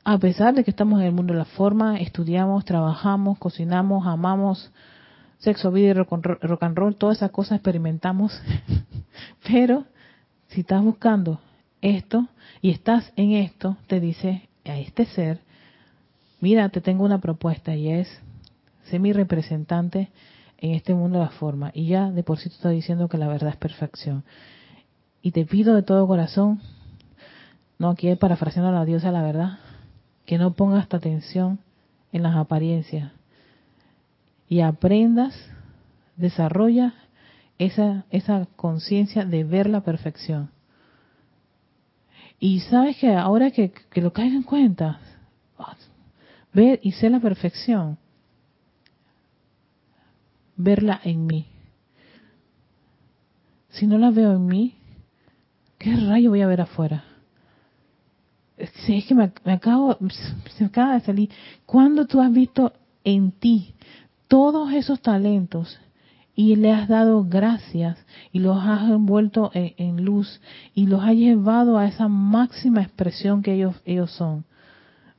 [0.05, 4.71] A pesar de que estamos en el mundo de la forma, estudiamos, trabajamos, cocinamos, amamos,
[5.39, 8.41] sexo, vida y rock and roll, todas esas cosas experimentamos.
[9.49, 9.85] Pero
[10.49, 11.41] si estás buscando
[11.83, 12.29] esto
[12.63, 15.41] y estás en esto, te dice a este ser,
[16.41, 18.09] mira, te tengo una propuesta y es,
[18.85, 20.11] sé mi representante
[20.59, 21.71] en este mundo de la forma.
[21.75, 24.25] Y ya de por sí te está diciendo que la verdad es perfección.
[25.27, 26.61] Y te pido de todo corazón,
[27.81, 29.59] no aquí parafraseando a la diosa la verdad,
[30.25, 31.59] que no pongas esta atención
[32.13, 33.11] en las apariencias
[34.49, 35.35] y aprendas,
[36.15, 36.95] desarrolla
[37.59, 38.05] esa,
[38.55, 40.53] conciencia de ver la perfección.
[42.39, 45.01] Y sabes que ahora que, que lo caiga en cuenta,
[46.53, 47.99] ver y sé la perfección,
[50.57, 51.47] verla en mí.
[53.71, 54.77] Si no la veo en mí,
[55.87, 57.05] ¿qué rayo voy a ver afuera?
[58.85, 59.97] Sí, es que me, acabo,
[60.57, 61.31] se acaba de salir.
[61.65, 62.73] ¿Cuándo tú has visto
[63.05, 63.75] en ti
[64.27, 65.79] todos esos talentos
[66.35, 70.41] y le has dado gracias y los has envuelto en, luz
[70.75, 74.45] y los has llevado a esa máxima expresión que ellos, ellos son?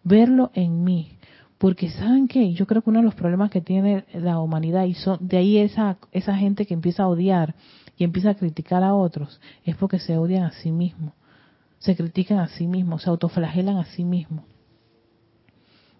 [0.04, 1.14] Verlo en mí.
[1.60, 4.96] Porque saben que yo creo que uno de los problemas que tiene la humanidad y
[4.96, 7.56] son de ahí esa esa gente que empieza a odiar
[7.98, 11.14] y empieza a criticar a otros es porque se odian a sí mismos,
[11.80, 14.46] se critican a sí mismos, se autoflagelan a sí mismos.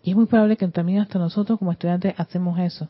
[0.04, 2.90] Y es muy probable que también hasta nosotros como estudiantes hacemos eso.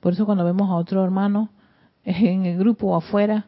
[0.00, 1.50] Por eso cuando vemos a otro hermano
[2.04, 3.46] en el grupo o afuera,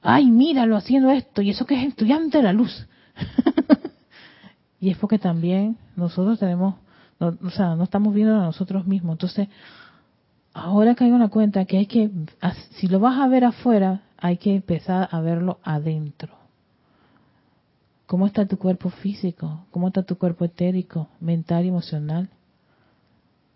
[0.00, 2.86] ay, míralo haciendo esto, y eso que es estudiante de la luz.
[4.80, 6.76] y es porque también nosotros tenemos,
[7.18, 9.14] o sea, no estamos viendo a nosotros mismos.
[9.14, 9.48] Entonces,
[10.54, 12.10] ahora caigo en la cuenta que hay que,
[12.76, 16.34] si lo vas a ver afuera, hay que empezar a verlo adentro.
[18.06, 19.66] ¿Cómo está tu cuerpo físico?
[19.70, 22.28] ¿Cómo está tu cuerpo etérico, mental y emocional?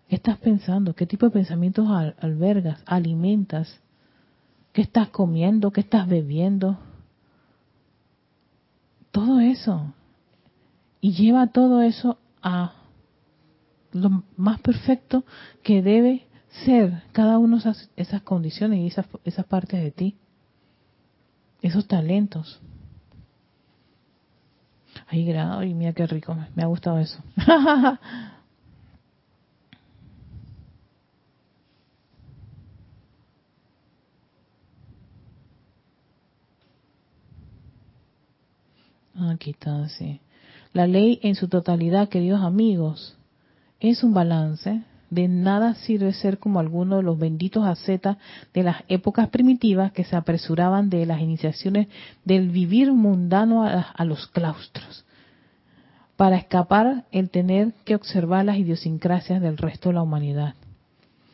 [0.09, 0.93] ¿Qué estás pensando?
[0.93, 1.87] ¿Qué tipo de pensamientos
[2.19, 3.79] albergas, alimentas?
[4.73, 5.71] ¿Qué estás comiendo?
[5.71, 6.77] ¿Qué estás bebiendo?
[9.11, 9.93] Todo eso.
[10.99, 12.73] Y lleva todo eso a
[13.93, 15.23] lo más perfecto
[15.63, 16.27] que debe
[16.65, 18.87] ser cada uno de esas, esas condiciones y
[19.23, 20.17] esas partes de ti
[21.61, 22.59] esos talentos.
[25.07, 27.21] Ay, ay, mira qué rico, me ha gustado eso.
[39.29, 40.19] Aquí está, sí.
[40.73, 43.17] La ley en su totalidad, queridos amigos,
[43.79, 48.17] es un balance de nada sirve ser como alguno de los benditos ascetas
[48.53, 51.87] de las épocas primitivas que se apresuraban de las iniciaciones
[52.23, 55.05] del vivir mundano a, los claustros,
[56.15, 60.55] para escapar el tener que observar las idiosincrasias del resto de la humanidad.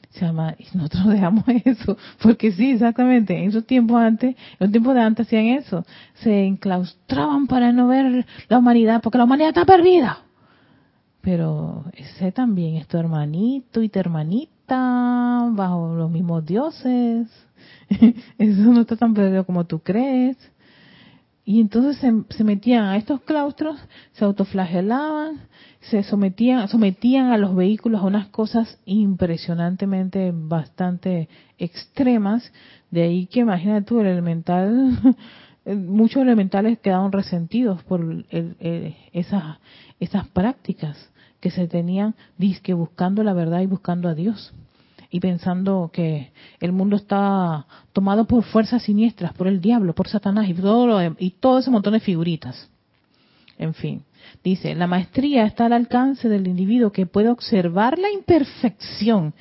[0.09, 4.71] Se llama, y nosotros dejamos eso, porque sí, exactamente, en esos tiempos antes, en los
[4.71, 9.49] tiempos de antes hacían eso, se enclaustraban para no ver la humanidad, porque la humanidad
[9.49, 10.23] está perdida
[11.27, 17.27] pero ese también es tu hermanito y tu hermanita bajo los mismos dioses.
[18.37, 20.37] Eso no está tan perdido como tú crees.
[21.43, 21.97] Y entonces
[22.29, 23.77] se, metían a estos claustros,
[24.13, 25.41] se autoflagelaban,
[25.81, 32.53] se sometían, sometían a los vehículos a unas cosas impresionantemente bastante extremas.
[32.89, 34.97] De ahí que imagínate tú, el elemental,
[35.65, 38.25] muchos elementales quedaron resentidos por
[39.11, 39.57] esas,
[39.99, 44.53] esas prácticas que se tenían, disque buscando la verdad y buscando a Dios
[45.09, 50.49] y pensando que el mundo está tomado por fuerzas siniestras, por el diablo, por Satanás
[50.49, 52.69] y todo, y todo ese montón de figuritas.
[53.57, 54.03] En fin,
[54.43, 59.33] dice, la maestría está al alcance del individuo que puede observar la imperfección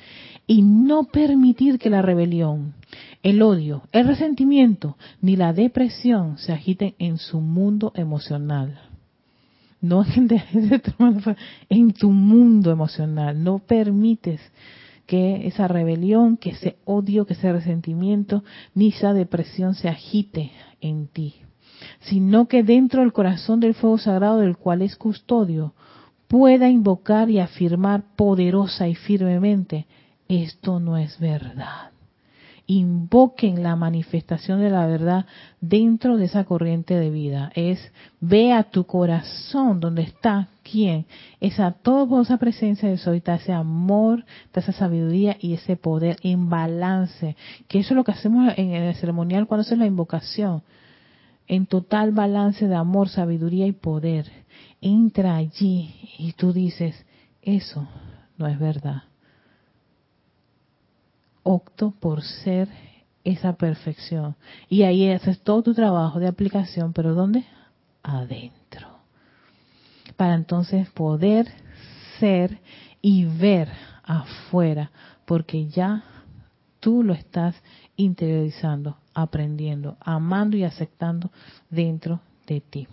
[0.47, 2.73] y no permitir que la rebelión,
[3.21, 8.86] el odio, el resentimiento ni la depresión se agiten en su mundo emocional.
[9.81, 10.03] No
[11.69, 13.43] en tu mundo emocional.
[13.43, 14.41] No permites
[15.05, 20.51] que esa rebelión, que ese odio, que ese resentimiento, ni esa depresión se agite
[20.81, 21.35] en ti,
[22.01, 25.73] sino que dentro del corazón del fuego sagrado del cual es custodio,
[26.27, 29.87] pueda invocar y afirmar poderosa y firmemente,
[30.27, 31.91] esto no es verdad
[32.67, 35.25] invoquen la manifestación de la verdad
[35.61, 37.49] dentro de esa corriente de vida.
[37.55, 37.79] Es
[38.19, 41.05] ve a tu corazón donde está quién,
[41.39, 47.37] esa toda presencia de soy, ese amor, esa sabiduría y ese poder en balance,
[47.69, 50.61] que eso es lo que hacemos en el ceremonial cuando es la invocación,
[51.47, 54.29] en total balance de amor, sabiduría y poder.
[54.81, 57.05] Entra allí y tú dices,
[57.41, 57.87] eso
[58.37, 59.06] no es verdad
[61.47, 62.67] opto por ser
[63.23, 64.35] esa perfección.
[64.69, 67.45] Y ahí haces todo tu trabajo de aplicación, pero ¿dónde?
[68.03, 68.87] Adentro.
[70.17, 71.47] Para entonces poder
[72.19, 72.59] ser
[73.01, 73.69] y ver
[74.03, 74.91] afuera,
[75.25, 76.03] porque ya
[76.79, 77.55] tú lo estás
[77.95, 81.31] interiorizando, aprendiendo, amando y aceptando
[81.69, 82.87] dentro de ti.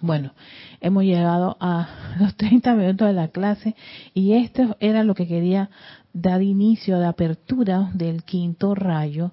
[0.00, 0.34] Bueno,
[0.80, 1.88] hemos llegado a
[2.20, 3.74] los 30 minutos de la clase
[4.12, 5.70] y esto era lo que quería
[6.14, 9.32] dar inicio, de apertura del quinto rayo,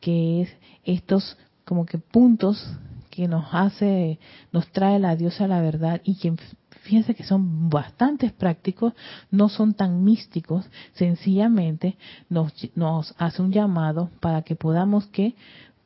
[0.00, 0.48] que es
[0.82, 2.66] estos como que puntos
[3.10, 4.18] que nos hace,
[4.50, 6.34] nos trae la diosa la verdad y que
[6.80, 8.94] fíjense que son bastante prácticos,
[9.30, 10.64] no son tan místicos,
[10.94, 11.96] sencillamente
[12.28, 15.34] nos, nos hace un llamado para que podamos que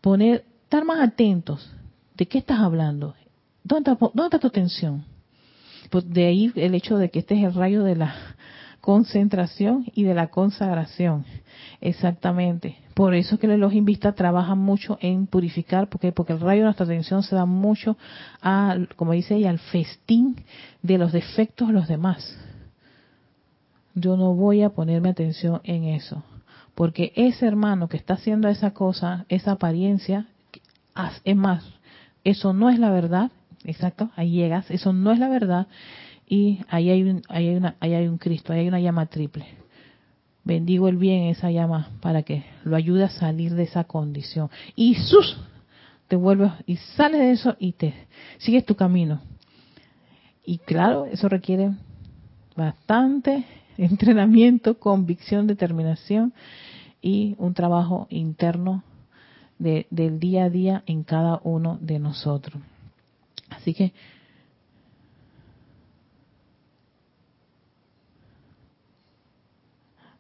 [0.01, 1.71] poner, estar más atentos.
[2.17, 3.15] ¿De qué estás hablando?
[3.63, 5.05] ¿Dónde está, tu atención?
[5.91, 8.15] Pues de ahí el hecho de que este es el rayo de la
[8.87, 11.25] concentración y de la consagración.
[11.81, 12.77] Exactamente.
[12.95, 16.61] Por eso es que el Elohim Vista trabaja mucho en purificar, porque porque el rayo
[16.61, 17.97] de nuestra atención se da mucho
[18.41, 20.37] a, como dice ella, al festín
[20.83, 22.39] de los defectos de los demás.
[23.97, 26.23] Yo no voy a ponerme atención en eso,
[26.77, 30.29] porque ese hermano que está haciendo esa cosa, esa apariencia,
[31.25, 31.65] es más,
[32.23, 33.33] eso no es la verdad,
[33.65, 35.67] exacto, ahí llegas, eso no es la verdad
[36.29, 39.07] y ahí hay un, ahí hay una, ahí hay un Cristo, ahí hay una llama
[39.07, 39.47] triple.
[40.45, 44.51] Bendigo el bien esa llama para que lo ayude a salir de esa condición.
[44.75, 45.39] Y sus
[46.09, 47.95] te vuelves y sales de eso y te
[48.39, 49.21] sigues tu camino.
[50.45, 51.73] Y claro, eso requiere
[52.57, 53.45] bastante
[53.77, 56.33] entrenamiento, convicción, determinación
[57.03, 58.83] y un trabajo interno
[59.59, 62.63] de, del día a día en cada uno de nosotros.
[63.51, 63.93] Así que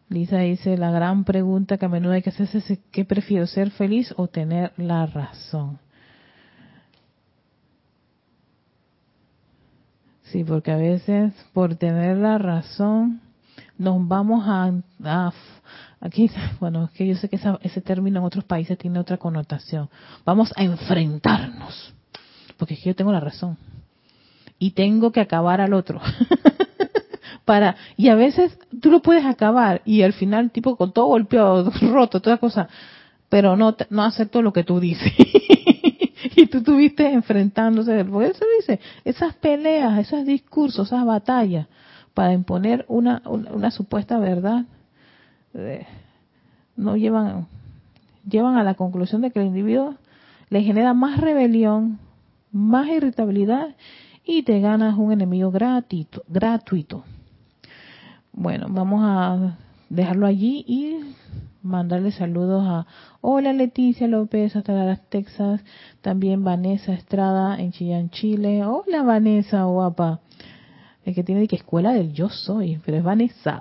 [0.09, 3.71] Lisa dice, la gran pregunta que a menudo hay que hacerse es ¿qué prefiero, ser
[3.71, 5.79] feliz o tener la razón?
[10.25, 13.21] Sí, porque a veces por tener la razón
[13.79, 15.33] nos vamos a,
[16.01, 16.31] aquí,
[16.61, 19.89] bueno, es que yo sé que ese término en otros países tiene otra connotación.
[20.25, 21.95] Vamos a enfrentarnos
[22.57, 23.57] porque es que yo tengo la razón
[24.59, 26.01] y tengo que acabar al otro.
[27.47, 31.71] para y a veces tú lo puedes acabar y al final tipo con todo golpeado,
[31.81, 32.69] roto, toda cosa,
[33.31, 35.13] pero no no acepto lo que tú dices.
[36.37, 41.69] y tú estuviste enfrentándose, por eso dice, esas peleas, esos discursos, esas batallas
[42.13, 44.65] para imponer una, una, supuesta verdad
[45.55, 45.87] eh,
[46.75, 47.47] no llevan
[48.29, 49.95] llevan a la conclusión de que el individuo
[50.49, 51.99] le genera más rebelión,
[52.51, 53.77] más irritabilidad
[54.25, 56.23] y te ganas un enemigo gratuito.
[56.29, 57.05] gratuito.
[58.39, 59.57] Bueno, vamos a
[59.89, 60.99] dejarlo allí y
[61.63, 62.87] mandarle saludos a
[63.23, 65.65] Hola Leticia López hasta Dallas, Texas,
[66.03, 68.63] también Vanessa Estrada en Chillán, Chile.
[68.63, 70.21] Hola Vanessa, guapa.
[71.07, 73.59] El que tiene que escuela del yo soy, pero es Vanessa.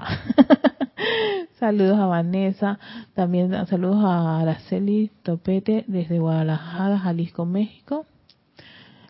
[1.57, 2.77] Saludos a Vanessa,
[3.13, 8.05] también saludos a Araceli Topete desde Guadalajara, Jalisco, México.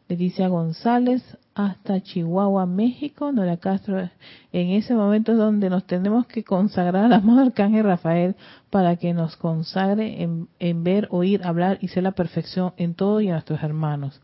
[0.07, 1.23] Leticia González
[1.55, 3.31] hasta Chihuahua, México.
[3.31, 4.09] Nora Castro,
[4.51, 8.35] en ese momento es donde nos tenemos que consagrar al amado Arcángel Rafael
[8.69, 13.21] para que nos consagre en, en ver, oír, hablar y ser la perfección en todo
[13.21, 14.21] y a nuestros hermanos.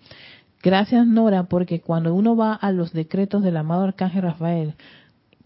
[0.61, 4.75] Gracias Nora, porque cuando uno va a los decretos del amado Arcángel Rafael,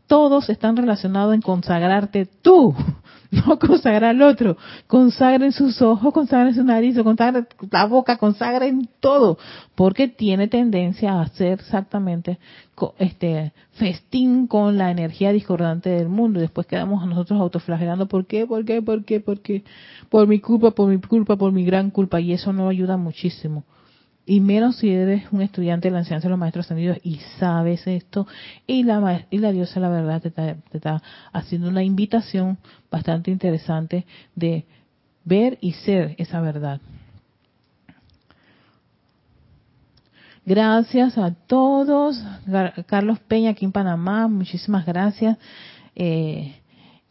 [0.07, 2.75] todos están relacionados en consagrarte tú,
[3.31, 4.57] no consagrar al otro.
[4.87, 9.37] Consagren sus ojos, consagren su nariz, consagren la boca, consagren todo,
[9.75, 12.39] porque tiene tendencia a hacer exactamente
[12.99, 18.45] este festín con la energía discordante del mundo después quedamos a nosotros autoflagelando, ¿por qué?
[18.45, 18.81] ¿Por qué?
[18.81, 19.19] ¿Por qué?
[19.19, 19.63] ¿Por qué?
[20.09, 23.63] Por mi culpa, por mi culpa, por mi gran culpa y eso no ayuda muchísimo
[24.25, 27.85] y menos si eres un estudiante de la enseñanza de los maestros ascendidos y sabes
[27.85, 28.27] esto
[28.65, 31.01] y la y la diosa la verdad te está,
[31.31, 32.57] haciendo una invitación
[32.89, 34.05] bastante interesante
[34.35, 34.65] de
[35.23, 36.81] ver y ser esa verdad.
[40.45, 42.23] Gracias a todos.
[42.85, 45.37] Carlos Peña aquí en Panamá, muchísimas gracias.
[45.95, 46.55] Eh,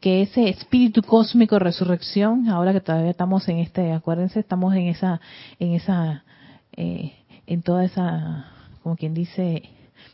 [0.01, 5.21] que ese espíritu cósmico resurrección, ahora que todavía estamos en este, acuérdense, estamos en esa,
[5.59, 6.25] en esa
[6.77, 7.13] eh,
[7.47, 8.47] en toda esa,
[8.83, 9.63] como quien dice,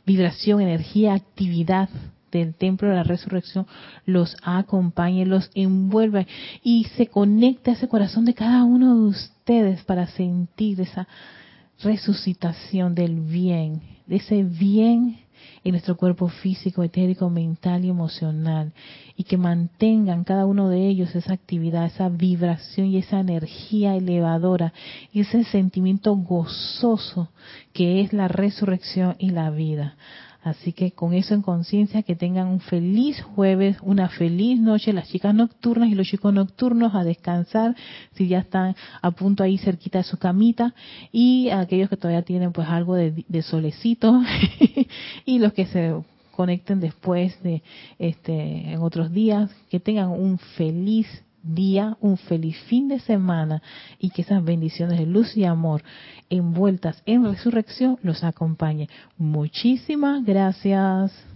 [0.06, 1.88] vibración, energía, actividad
[2.30, 3.66] del templo de la resurrección
[4.06, 6.26] los acompañe, los envuelva
[6.62, 11.08] y se conecte a ese corazón de cada uno de ustedes para sentir esa
[11.82, 15.18] resucitación del bien, de ese bien
[15.64, 18.72] en nuestro cuerpo físico, etérico, mental y emocional,
[19.16, 24.72] y que mantengan cada uno de ellos esa actividad, esa vibración y esa energía elevadora,
[25.12, 27.28] y ese sentimiento gozoso
[27.72, 29.97] que es la resurrección y la vida.
[30.43, 35.09] Así que con eso en conciencia, que tengan un feliz jueves, una feliz noche, las
[35.09, 37.76] chicas nocturnas y los chicos nocturnos a descansar,
[38.14, 40.74] si ya están a punto ahí cerquita de su camita,
[41.12, 44.22] y aquellos que todavía tienen pues algo de, de solecito,
[45.26, 45.95] y los que se
[46.34, 47.62] conecten después de
[47.99, 51.07] este en otros días, que tengan un feliz
[51.43, 53.62] día, un feliz fin de semana
[53.99, 55.82] y que esas bendiciones de luz y amor
[56.28, 58.88] envueltas en resurrección los acompañe.
[59.16, 61.30] Muchísimas gracias.